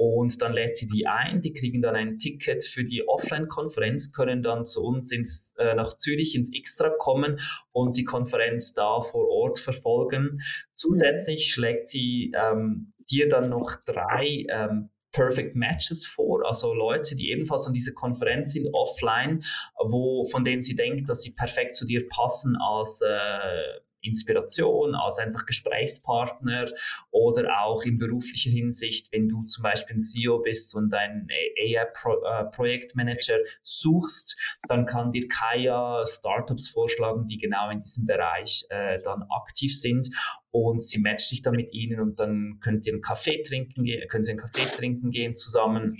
Und 0.01 0.41
dann 0.41 0.51
lädt 0.51 0.77
sie 0.77 0.87
die 0.87 1.05
ein, 1.05 1.41
die 1.41 1.53
kriegen 1.53 1.79
dann 1.79 1.95
ein 1.95 2.17
Ticket 2.17 2.63
für 2.63 2.83
die 2.83 3.07
Offline-Konferenz, 3.07 4.11
können 4.11 4.41
dann 4.41 4.65
zu 4.65 4.83
uns 4.83 5.11
ins, 5.11 5.53
äh, 5.59 5.75
nach 5.75 5.95
Zürich 5.95 6.33
ins 6.33 6.51
Extra 6.55 6.89
kommen 6.89 7.39
und 7.71 7.97
die 7.97 8.03
Konferenz 8.03 8.73
da 8.73 9.01
vor 9.01 9.29
Ort 9.29 9.59
verfolgen. 9.59 10.41
Zusätzlich 10.73 11.53
schlägt 11.53 11.87
sie 11.87 12.33
ähm, 12.35 12.93
dir 13.11 13.29
dann 13.29 13.49
noch 13.49 13.75
drei 13.85 14.47
ähm, 14.49 14.89
Perfect 15.11 15.55
Matches 15.55 16.07
vor, 16.07 16.47
also 16.47 16.73
Leute, 16.73 17.15
die 17.15 17.29
ebenfalls 17.29 17.67
an 17.67 17.73
dieser 17.73 17.91
Konferenz 17.91 18.53
sind, 18.53 18.73
offline, 18.73 19.43
wo, 19.77 20.25
von 20.25 20.43
denen 20.43 20.63
sie 20.63 20.73
denkt, 20.73 21.09
dass 21.09 21.21
sie 21.21 21.33
perfekt 21.33 21.75
zu 21.75 21.85
dir 21.85 22.09
passen 22.09 22.55
als 22.55 23.01
äh, 23.01 23.81
Inspiration, 24.01 24.95
als 24.95 25.17
einfach 25.17 25.45
Gesprächspartner 25.45 26.71
oder 27.11 27.61
auch 27.61 27.83
in 27.83 27.97
beruflicher 27.97 28.49
Hinsicht, 28.49 29.11
wenn 29.11 29.29
du 29.29 29.43
zum 29.43 29.63
Beispiel 29.63 29.97
ein 29.97 29.99
CEO 29.99 30.39
bist 30.39 30.75
und 30.75 30.93
ein 30.93 31.27
AI-Projektmanager 31.29 33.37
suchst, 33.61 34.37
dann 34.67 34.85
kann 34.85 35.11
dir 35.11 35.27
Kaya 35.27 36.03
Startups 36.05 36.69
vorschlagen, 36.69 37.27
die 37.27 37.37
genau 37.37 37.69
in 37.69 37.79
diesem 37.79 38.05
Bereich 38.05 38.65
äh, 38.69 38.99
dann 39.01 39.23
aktiv 39.29 39.79
sind 39.79 40.09
und 40.51 40.81
sie 40.81 40.99
matcht 40.99 41.31
dich 41.31 41.41
dann 41.41 41.55
mit 41.55 41.73
ihnen 41.73 41.99
und 41.99 42.19
dann 42.19 42.59
könnt 42.61 42.85
ihr 42.85 42.93
einen 42.93 43.01
Kaffee 43.01 43.41
trinken, 43.41 43.85
können 44.09 44.23
sie 44.23 44.31
einen 44.31 44.39
Kaffee 44.39 44.75
trinken 44.75 45.11
gehen 45.11 45.35
zusammen 45.35 45.97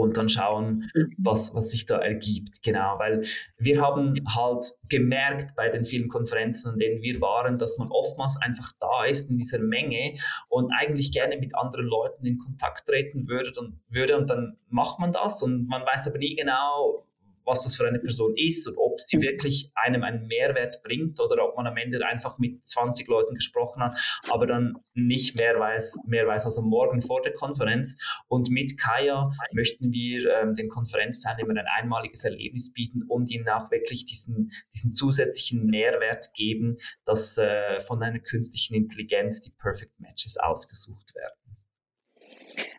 und 0.00 0.16
dann 0.16 0.28
schauen, 0.30 0.90
mhm. 0.94 1.08
was, 1.18 1.54
was 1.54 1.70
sich 1.70 1.84
da 1.84 1.98
ergibt. 1.98 2.62
Genau, 2.62 2.98
weil 2.98 3.22
wir 3.58 3.82
haben 3.82 4.14
halt 4.34 4.72
gemerkt 4.88 5.54
bei 5.54 5.68
den 5.68 5.84
vielen 5.84 6.08
Konferenzen, 6.08 6.74
in 6.74 6.78
denen 6.78 7.02
wir 7.02 7.20
waren, 7.20 7.58
dass 7.58 7.76
man 7.76 7.90
oftmals 7.90 8.40
einfach 8.40 8.72
da 8.80 9.04
ist 9.04 9.28
in 9.30 9.36
dieser 9.36 9.58
Menge 9.58 10.14
und 10.48 10.72
eigentlich 10.72 11.12
gerne 11.12 11.36
mit 11.36 11.54
anderen 11.54 11.86
Leuten 11.86 12.24
in 12.24 12.38
Kontakt 12.38 12.86
treten 12.86 13.28
würde 13.28 13.52
und, 13.60 13.80
würde 13.88 14.16
und 14.16 14.30
dann 14.30 14.56
macht 14.68 14.98
man 14.98 15.12
das 15.12 15.42
und 15.42 15.68
man 15.68 15.82
weiß 15.82 16.08
aber 16.08 16.18
nie 16.18 16.34
genau, 16.34 17.06
was 17.44 17.64
das 17.64 17.76
für 17.76 17.86
eine 17.86 17.98
Person 17.98 18.34
ist 18.36 18.66
und 18.66 18.76
ob 18.76 19.00
sie 19.00 19.20
wirklich 19.20 19.70
einem 19.74 20.02
einen 20.02 20.26
Mehrwert 20.26 20.82
bringt 20.82 21.20
oder 21.20 21.44
ob 21.44 21.56
man 21.56 21.66
am 21.66 21.76
Ende 21.76 22.04
einfach 22.06 22.38
mit 22.38 22.64
20 22.64 23.08
Leuten 23.08 23.34
gesprochen 23.34 23.82
hat, 23.82 23.98
aber 24.30 24.46
dann 24.46 24.74
nicht 24.94 25.38
mehr 25.38 25.58
weiß, 25.58 26.00
mehr 26.06 26.26
weiß 26.26 26.46
als 26.46 26.58
am 26.58 26.66
Morgen 26.66 27.00
vor 27.00 27.22
der 27.22 27.34
Konferenz. 27.34 27.98
Und 28.28 28.50
mit 28.50 28.78
Kaya 28.78 29.30
möchten 29.52 29.92
wir 29.92 30.30
ähm, 30.34 30.54
den 30.54 30.68
Konferenzteilnehmern 30.68 31.58
ein 31.58 31.66
einmaliges 31.78 32.24
Erlebnis 32.24 32.72
bieten 32.72 33.02
und 33.08 33.30
ihnen 33.30 33.48
auch 33.48 33.70
wirklich 33.70 34.04
diesen, 34.04 34.52
diesen 34.74 34.92
zusätzlichen 34.92 35.66
Mehrwert 35.66 36.32
geben, 36.34 36.78
dass 37.04 37.38
äh, 37.38 37.80
von 37.80 38.02
einer 38.02 38.20
künstlichen 38.20 38.74
Intelligenz 38.74 39.40
die 39.40 39.50
Perfect 39.50 39.98
Matches 40.00 40.36
ausgesucht 40.36 41.14
werden. 41.14 41.41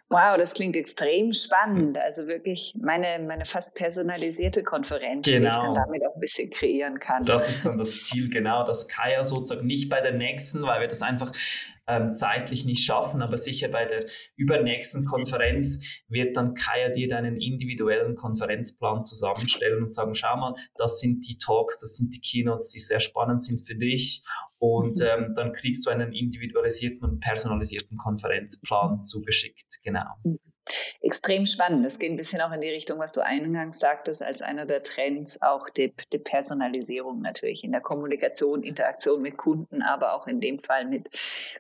Wow, 0.10 0.38
das 0.38 0.54
klingt 0.54 0.76
extrem 0.76 1.34
spannend. 1.34 1.98
Also 1.98 2.28
wirklich 2.28 2.76
meine, 2.80 3.26
meine 3.26 3.46
fast 3.46 3.74
personalisierte 3.74 4.62
Konferenz, 4.62 5.26
genau. 5.26 5.40
die 5.40 5.48
ich 5.48 5.54
dann 5.54 5.74
genau. 5.74 5.86
damit 5.86 6.06
auch 6.06 6.14
ein 6.14 6.20
bisschen 6.20 6.52
kreieren 6.52 7.00
kann. 7.00 7.26
Das 7.26 7.50
ist 7.50 7.66
dann 7.66 7.80
das 7.80 8.04
Ziel, 8.04 8.30
genau, 8.30 8.64
dass 8.64 8.88
Kaya 8.88 9.24
sozusagen 9.24 9.66
nicht 9.66 9.90
bei 9.90 10.02
der 10.02 10.14
nächsten, 10.14 10.62
weil 10.62 10.82
wir 10.82 10.88
das 10.88 11.02
einfach 11.02 11.32
ähm, 11.88 12.14
zeitlich 12.14 12.66
nicht 12.66 12.86
schaffen, 12.86 13.22
aber 13.22 13.38
sicher 13.38 13.68
bei 13.68 13.86
der 13.86 14.06
übernächsten 14.36 15.06
Konferenz 15.06 15.80
wird 16.08 16.38
dann 16.38 16.54
Kaya 16.54 16.90
dir 16.90 17.08
deinen 17.08 17.42
individuellen 17.42 18.16
Konferenzplan 18.16 19.04
zusammenstellen 19.04 19.84
und 19.84 19.94
sagen, 19.94 20.16
schau 20.16 20.38
mal, 20.38 20.56
das 20.76 21.00
sind 21.00 21.28
die 21.28 21.38
Talks, 21.38 21.80
das 21.80 21.96
sind 21.96 22.14
die 22.14 22.22
Keynotes, 22.22 22.70
die 22.70 22.80
sehr 22.80 23.00
spannend 23.00 23.44
sind 23.44 23.62
für 23.62 23.76
dich 23.76 24.24
und 24.64 25.00
mhm. 25.00 25.06
ähm, 25.06 25.34
dann 25.36 25.52
kriegst 25.52 25.86
du 25.86 25.90
einen 25.90 26.14
individualisierten 26.14 27.04
und 27.04 27.20
personalisierten 27.20 27.98
Konferenzplan 27.98 29.04
zugeschickt, 29.04 29.82
genau. 29.84 30.06
Mhm 30.24 30.40
extrem 31.02 31.46
spannend. 31.46 31.86
Das 31.86 32.00
geht 32.00 32.12
ein 32.12 32.16
bisschen 32.16 32.42
auch 32.42 32.52
in 32.52 32.62
die 32.62 32.70
Richtung, 32.70 33.00
was 33.00 33.12
du 33.12 33.22
eingangs 33.22 33.80
sagtest, 33.80 34.24
als 34.24 34.42
einer 34.42 34.66
der 34.66 34.82
Trends, 34.82 35.42
auch 35.42 35.70
die, 35.70 35.94
die, 36.12 36.20
Personalisierung 36.20 37.22
natürlich 37.22 37.64
in 37.64 37.72
der 37.72 37.82
Kommunikation, 37.82 38.64
Interaktion 38.64 39.22
mit 39.22 39.38
Kunden, 39.38 39.82
aber 39.82 40.16
auch 40.16 40.28
in 40.28 40.40
dem 40.40 40.60
Fall 40.60 40.86
mit 40.86 41.10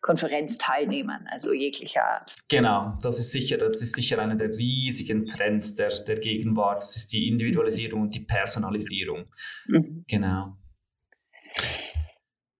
Konferenzteilnehmern, 0.01 1.27
also 1.29 1.51
jeglicher 1.51 2.05
Art. 2.05 2.35
Genau, 2.47 2.97
das 3.01 3.19
ist 3.19 3.31
sicher, 3.31 3.57
das 3.57 3.81
ist 3.81 3.95
sicher 3.95 4.19
einer 4.19 4.35
der 4.35 4.51
riesigen 4.51 5.25
Trends 5.25 5.75
der, 5.75 6.03
der 6.03 6.19
Gegenwart. 6.19 6.77
Das 6.77 6.95
ist 6.95 7.11
die 7.11 7.27
Individualisierung 7.27 8.03
und 8.03 8.15
die 8.15 8.21
Personalisierung. 8.21 9.25
Mhm. 9.67 10.05
Genau. 10.07 10.55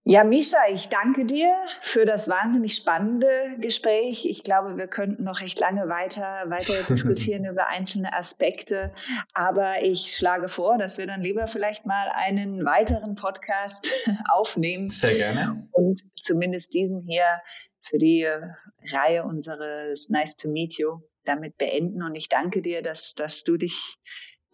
Ja, 0.06 0.22
Misha, 0.22 0.58
ich 0.70 0.90
danke 0.90 1.24
dir 1.24 1.56
für 1.80 2.04
das 2.04 2.28
wahnsinnig 2.28 2.74
spannende 2.74 3.56
Gespräch. 3.58 4.26
Ich 4.28 4.42
glaube, 4.42 4.76
wir 4.76 4.86
könnten 4.86 5.24
noch 5.24 5.40
recht 5.40 5.58
lange 5.58 5.88
weiter, 5.88 6.44
weiter 6.50 6.74
diskutieren 6.88 7.46
über 7.46 7.68
einzelne 7.68 8.12
Aspekte. 8.12 8.92
Aber 9.32 9.82
ich 9.82 10.14
schlage 10.14 10.48
vor, 10.48 10.76
dass 10.76 10.98
wir 10.98 11.06
dann 11.06 11.22
lieber 11.22 11.46
vielleicht 11.46 11.86
mal 11.86 12.10
einen 12.12 12.66
weiteren 12.66 13.14
Podcast 13.14 13.90
aufnehmen. 14.30 14.90
Sehr 14.90 15.14
gerne. 15.14 15.66
Und 15.72 16.02
zumindest 16.20 16.74
diesen 16.74 17.00
hier 17.00 17.40
für 17.80 17.96
die 17.96 18.28
Reihe 18.92 19.24
unseres 19.24 20.10
Nice 20.10 20.36
to 20.36 20.50
Meet 20.50 20.76
You 20.76 21.00
damit 21.24 21.56
beenden. 21.56 22.02
Und 22.02 22.14
ich 22.14 22.28
danke 22.28 22.60
dir, 22.60 22.82
dass, 22.82 23.14
dass 23.14 23.42
du 23.42 23.56
dich 23.56 23.96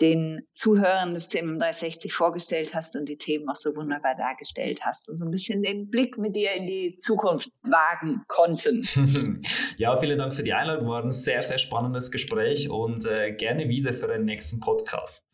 den 0.01 0.43
Zuhörern 0.53 1.15
des 1.15 1.31
CM360 1.31 2.13
vorgestellt 2.13 2.75
hast 2.75 2.97
und 2.97 3.09
die 3.09 3.17
Themen 3.17 3.49
auch 3.49 3.55
so 3.55 3.75
wunderbar 3.77 4.15
dargestellt 4.15 4.81
hast 4.83 5.09
und 5.09 5.17
so 5.17 5.25
ein 5.25 5.31
bisschen 5.31 5.63
den 5.63 5.91
Blick 5.91 6.19
mit 6.19 6.37
dir 6.37 6.53
in 6.55 6.67
die 6.67 6.97
Zukunft 6.99 7.51
wagen 7.63 8.23
konnten. 8.27 8.87
ja, 9.77 9.97
vielen 9.97 10.19
Dank 10.19 10.35
für 10.35 10.43
die 10.43 10.53
Einladung. 10.53 10.89
War 10.89 11.05
ein 11.05 11.13
sehr, 11.13 11.43
sehr 11.43 11.59
spannendes 11.59 12.11
Gespräch 12.11 12.71
und 12.71 13.07
äh, 13.07 13.33
gerne 13.33 13.69
wieder 13.69 13.95
für 13.95 14.09
den 14.09 14.25
nächsten 14.25 14.59
Podcast. 14.61 15.25